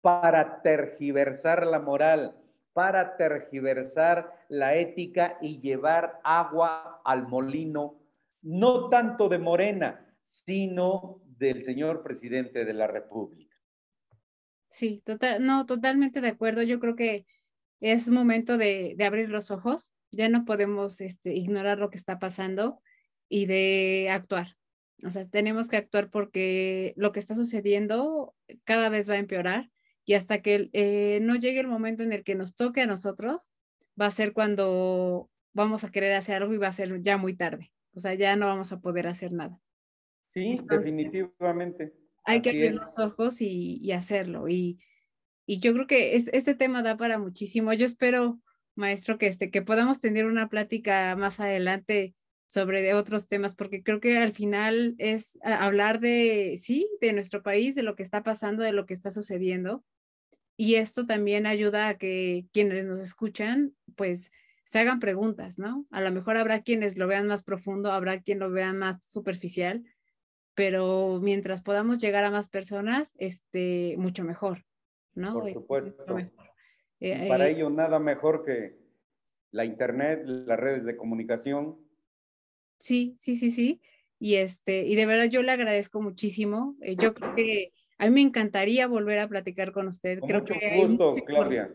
para 0.01 0.63
tergiversar 0.63 1.67
la 1.67 1.81
moral, 1.81 2.37
para 2.73 3.17
tergiversar 3.17 4.33
la 4.49 4.75
ética 4.77 5.39
y 5.41 5.59
llevar 5.59 6.21
agua 6.23 7.01
al 7.05 7.27
molino, 7.27 7.99
no 8.43 8.89
tanto 8.89 9.29
de 9.29 9.39
Morena, 9.39 10.07
sino 10.23 11.21
del 11.41 11.63
señor 11.63 12.05
presidente 12.05 12.65
de 12.65 12.75
la 12.75 12.87
República. 12.87 13.57
Sí, 14.69 15.03
total, 15.05 15.45
no, 15.45 15.67
totalmente 15.67 16.21
de 16.21 16.29
acuerdo. 16.29 16.63
Yo 16.63 16.79
creo 16.79 16.95
que 16.95 17.27
es 17.81 18.09
momento 18.09 18.57
de, 18.57 18.95
de 18.97 19.05
abrir 19.05 19.29
los 19.29 19.51
ojos 19.51 19.93
ya 20.13 20.29
no 20.29 20.45
podemos 20.45 21.01
este, 21.01 21.35
ignorar 21.35 21.79
lo 21.79 21.91
que 21.91 21.99
está 21.99 22.19
pasando 22.19 22.81
y 23.29 23.47
de 23.47 24.09
actuar. 24.11 24.57
O 25.05 25.11
sea, 25.11 25.25
tenemos 25.25 25.69
que 25.69 25.77
actuar 25.77 26.11
porque 26.11 26.93
lo 26.97 27.13
que 27.13 27.21
está 27.21 27.35
sucediendo 27.35 28.35
cada 28.65 28.89
vez 28.89 29.09
va 29.09 29.15
a 29.15 29.19
empeorar 29.19 29.71
y 30.05 30.15
hasta 30.15 30.43
que 30.43 30.69
eh, 30.73 31.21
no 31.23 31.37
llegue 31.37 31.61
el 31.61 31.69
momento 31.69 32.03
en 32.03 32.13
el 32.13 32.25
que 32.25 32.35
nos 32.35 32.55
toque 32.55 32.83
a 32.83 32.87
nosotros, 32.87 33.51
va 34.01 34.07
a 34.07 34.11
ser 34.11 34.33
cuando 34.33 35.31
vamos 35.53 35.85
a 35.85 35.91
querer 35.91 36.15
hacer 36.15 36.37
algo 36.37 36.53
y 36.53 36.59
va 36.59 36.69
a 36.69 36.73
ser 36.73 37.01
ya 37.03 37.17
muy 37.17 37.35
tarde. 37.37 37.73
O 37.95 38.01
sea, 38.01 38.15
ya 38.15 38.37
no 38.37 38.47
vamos 38.47 38.73
a 38.73 38.81
poder 38.81 39.07
hacer 39.07 39.33
nada. 39.33 39.61
Sí, 40.33 40.61
definitivamente. 40.69 41.93
Hay 42.25 42.41
que 42.41 42.51
abrir 42.51 42.75
los 42.75 42.99
ojos 42.99 43.41
y, 43.41 43.91
hacerlo. 43.93 44.49
Y, 44.49 44.79
yo 45.47 45.73
creo 45.73 45.87
que 45.87 46.15
este 46.15 46.55
tema 46.55 46.83
da 46.83 46.97
para 46.97 47.19
muchísimo. 47.19 47.73
Yo 47.73 47.85
espero 47.87 48.41
maestro, 48.77 49.19
que, 49.19 49.27
este, 49.27 49.51
que 49.51 49.63
podamos 49.63 49.99
tener 49.99 50.27
una 50.27 50.49
plática 50.49 51.17
más 51.17 51.41
adelante 51.41 52.15
sobre 52.47 52.95
otros 52.95 53.29
temas, 53.29 53.55
porque 53.55 53.83
creo 53.83 54.01
que 54.01 54.19
al 54.19 54.33
final 54.33 54.95
es 54.99 55.39
hablar 55.43 56.01
de, 56.01 56.59
sí, 56.61 56.89
de 57.01 57.13
nuestro 57.13 57.43
país, 57.43 57.75
de 57.75 57.83
lo 57.83 57.97
que 57.97 58.03
está 58.03 58.23
pasando, 58.23 58.63
de 58.63 58.73
lo 58.73 58.87
que 58.87 58.95
está 58.95 59.11
sucediendo. 59.11 59.85
Y 60.57 60.75
esto 60.75 61.07
también 61.07 61.47
ayuda 61.47 61.89
a 61.89 61.99
que 61.99 62.47
quienes 62.53 62.85
nos 62.85 63.01
escuchan, 63.01 63.75
pues, 63.97 64.31
se 64.65 64.79
hagan 64.79 65.01
preguntas, 65.01 65.59
¿no? 65.59 65.87
A 65.91 66.01
lo 66.01 66.13
mejor 66.13 66.37
habrá 66.37 66.63
quienes 66.63 66.97
lo 66.97 67.09
vean 67.09 67.27
más 67.27 67.43
profundo, 67.43 67.93
habrá 67.93 68.21
quien 68.21 68.39
lo 68.39 68.51
vea 68.51 68.73
más 68.73 69.03
superficial, 69.05 69.85
pero 70.55 71.21
mientras 71.23 71.63
podamos 71.63 71.99
llegar 71.99 72.25
a 72.25 72.31
más 72.31 72.49
personas, 72.49 73.15
este, 73.19 73.95
mucho 73.99 74.25
mejor, 74.25 74.65
¿no? 75.15 75.35
Por 75.35 75.53
supuesto. 75.53 76.19
Eh, 77.01 77.29
para 77.29 77.49
eh, 77.49 77.53
ello, 77.53 77.71
nada 77.71 77.99
mejor 77.99 78.45
que 78.45 78.79
la 79.53 79.65
internet, 79.65 80.23
las 80.25 80.59
redes 80.59 80.85
de 80.85 80.97
comunicación. 80.97 81.79
Sí, 82.79 83.15
sí, 83.19 83.37
sí, 83.37 83.51
sí. 83.51 83.81
Y 84.19 84.35
este, 84.35 84.87
y 84.87 84.97
de 84.97 85.07
verdad 85.07 85.31
yo 85.31 85.43
le 85.43 85.53
agradezco 85.53 86.03
muchísimo. 86.03 86.77
Eh, 86.83 86.97
yo 86.97 87.15
creo 87.15 87.35
que 87.35 87.73
a 87.99 88.05
mí 88.07 88.11
me 88.11 88.21
encantaría 88.21 88.87
volver 88.87 89.19
a 89.19 89.29
platicar 89.29 89.73
con 89.73 89.89
usted. 89.89 90.21
creo 90.21 90.41
mucho 90.41 90.55
que 90.55 90.87
gusto, 90.87 91.17
Claudia. 91.27 91.75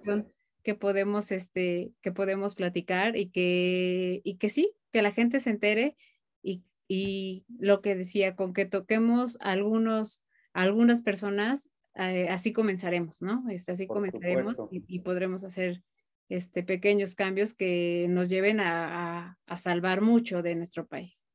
Que 0.64 0.74
podemos, 0.74 1.32
este, 1.32 1.92
que 2.02 2.12
podemos 2.12 2.56
platicar 2.56 3.16
y 3.18 3.30
que, 3.30 4.22
y 4.24 4.38
que 4.38 4.50
sí, 4.50 4.72
que 4.92 5.04
la 5.04 5.12
gente 5.12 5.40
se 5.40 5.52
entere 5.52 5.96
y, 6.42 6.64
y 6.88 7.46
lo 7.60 7.82
que 7.82 7.96
decía, 7.96 8.36
con 8.36 8.54
que 8.54 8.66
toquemos 8.66 9.38
algunos, 9.42 10.24
algunas 10.54 11.02
personas, 11.02 11.72
eh, 11.96 12.28
así 12.30 12.54
comenzaremos, 12.54 13.22
¿no? 13.22 13.44
Este, 13.50 13.72
así 13.72 13.88
comenzaremos 13.88 14.56
y, 14.72 15.00
podremos 15.00 15.44
hacer 15.44 15.82
este, 16.30 16.64
pequeños 16.64 17.16
cambios 17.16 17.54
que 17.54 18.08
nos 18.10 18.30
lleven 18.30 18.60
a, 18.60 19.38
salvar 19.58 20.02
mucho 20.02 20.42
de 20.42 20.56
nuestro 20.56 20.86
país. 20.86 21.28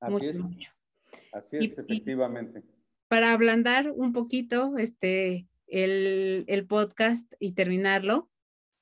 Así 0.00 0.26
es. 0.26 0.38
Así 1.32 1.56
es, 1.58 1.78
efectivamente. 1.78 2.62
para 3.08 3.32
ablandar 3.32 3.90
un 3.90 4.12
poquito 4.12 4.76
este, 4.78 5.46
el, 5.66 6.66
podcast 6.68 7.32
y 7.38 7.52
terminarlo, 7.52 8.28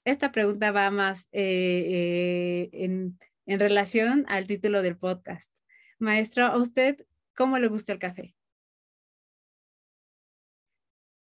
esta 0.04 0.32
pregunta 0.32 0.72
va 0.72 0.90
más 0.90 1.28
eh, 1.32 1.84
eh, 1.86 2.70
en, 2.72 3.18
en 3.46 3.60
relación 3.60 4.24
al 4.28 4.46
título 4.46 4.82
del 4.82 4.96
podcast. 4.96 5.50
Maestro, 5.98 6.44
¿a 6.44 6.56
usted 6.56 7.06
cómo 7.36 7.58
le 7.58 7.68
gusta 7.68 7.92
el 7.92 7.98
café? 7.98 8.34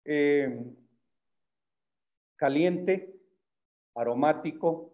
Eh, 0.06 0.64
caliente, 2.36 3.14
aromático, 3.96 4.94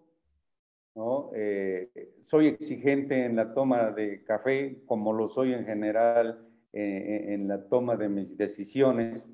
eh, 1.36 1.90
soy 2.22 2.48
exigente 2.48 3.26
en 3.26 3.36
la 3.36 3.54
toma 3.54 3.92
de 3.92 4.24
café, 4.24 4.82
como 4.86 5.12
lo 5.12 5.28
soy 5.28 5.54
en 5.54 5.66
general 5.66 6.48
eh, 6.72 7.34
en 7.34 7.48
la 7.50 7.68
toma 7.68 7.98
de 7.98 8.08
mis 8.08 8.38
decisiones, 8.38 9.30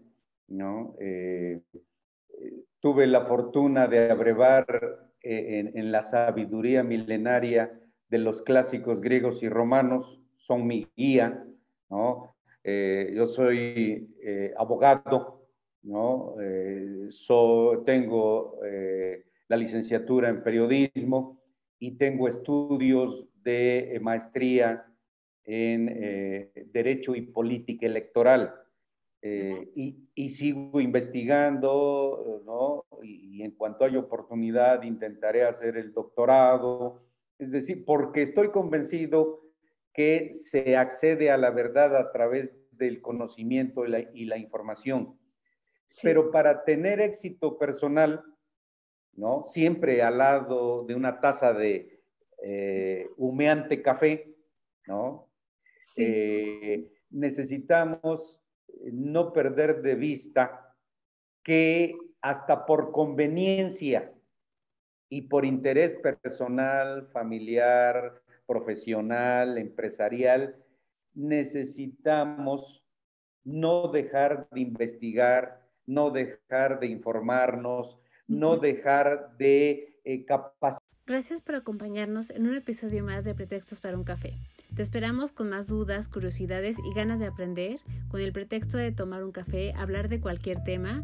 ¿no? 0.48 0.96
Eh, 1.00 1.62
tuve 2.80 3.06
la 3.06 3.26
fortuna 3.26 3.88
de 3.88 4.10
abrevar 4.10 5.12
en, 5.22 5.92
la 5.92 6.02
sabiduría 6.02 6.84
milenaria 6.84 7.80
de 8.10 8.18
los 8.18 8.42
clásicos 8.42 9.00
griegos 9.00 9.44
y 9.44 9.50
romanos, 9.50 10.21
son 10.42 10.68
mi 10.68 10.88
guía, 10.96 11.46
¿no? 11.90 12.36
yo 12.64 13.26
soy 13.26 14.08
abogado, 14.56 15.48
¿no? 15.82 16.36
So, 17.10 17.82
tengo 17.86 18.60
la 19.48 19.58
licenciatura 19.58 20.30
en 20.30 20.44
periodismo 20.44 21.42
y 21.80 21.98
tengo 21.98 22.28
estudios 22.28 23.28
de 23.44 24.00
maestría 24.02 24.86
en 25.44 25.90
eh, 25.90 26.52
Derecho 26.72 27.16
y 27.16 27.22
Política 27.22 27.86
Electoral. 27.86 28.54
Eh, 29.24 29.72
y, 30.16 30.30
sigo 30.30 30.80
investigando, 30.80 32.42
¿no? 32.46 32.86
Y, 33.04 33.44
en 33.44 33.52
cuanto 33.52 33.86
haya 33.86 34.00
oportunidad 34.00 34.84
intentaré 34.84 35.44
hacer 35.44 35.78
el 35.78 35.94
doctorado. 35.94 37.02
Es 37.38 37.52
decir, 37.52 37.84
porque 37.86 38.22
estoy 38.22 38.52
convencido 38.52 39.42
que 39.94 40.34
se 40.34 40.76
accede 40.78 41.32
a 41.32 41.38
la 41.38 41.52
verdad 41.52 41.96
a 41.96 42.12
través 42.12 42.52
del 42.72 43.02
conocimiento 43.02 43.86
y 43.86 44.26
la, 44.26 44.38
información. 44.38 45.20
Pero 46.02 46.32
para 46.32 46.64
tener 46.64 47.02
éxito 47.02 47.58
personal, 47.58 48.24
¿no? 49.14 49.44
Siempre 49.46 50.02
al 50.02 50.18
lado 50.18 50.86
de 50.86 50.96
una 50.96 51.20
taza 51.20 51.54
de 51.54 52.02
eh, 52.42 53.10
humeante 53.18 53.82
café, 53.82 54.34
¿no? 54.88 55.30
Eh, 55.98 56.90
necesitamos 57.10 58.42
no 58.92 59.34
perder 59.34 59.82
de 59.82 59.96
vista 59.96 60.74
que 61.44 61.96
hasta 62.22 62.66
por 62.66 62.92
conveniencia 62.92 64.14
y 65.10 65.24
por 65.24 65.44
interés 65.46 65.96
personal, 65.96 67.08
familiar, 67.08 68.21
profesional, 68.52 69.58
empresarial, 69.58 70.58
necesitamos 71.14 72.84
no 73.46 73.88
dejar 73.88 74.50
de 74.52 74.60
investigar, 74.60 75.62
no 75.86 76.12
dejar 76.12 76.82
de 76.82 76.88
informarnos, 76.88 77.98
no 78.28 78.58
dejar 78.58 79.38
de 79.38 80.02
eh, 80.04 80.26
capacitar. 80.26 80.86
Gracias 81.08 81.40
por 81.40 81.56
acompañarnos 81.56 82.30
en 82.30 82.46
un 82.46 82.56
episodio 82.56 83.06
más 83.06 83.24
de 83.24 83.36
Pretextos 83.36 83.80
para 83.80 83.98
un 83.98 84.04
café. 84.04 84.34
Te 84.76 84.82
esperamos 84.82 85.32
con 85.32 85.50
más 85.50 85.68
dudas, 85.68 86.10
curiosidades 86.10 86.76
y 86.78 86.94
ganas 86.94 87.20
de 87.20 87.28
aprender, 87.28 87.80
con 88.10 88.20
el 88.20 88.34
pretexto 88.34 88.78
de 88.78 88.92
tomar 88.92 89.24
un 89.24 89.32
café, 89.32 89.74
hablar 89.74 90.10
de 90.10 90.20
cualquier 90.20 90.64
tema 90.64 91.04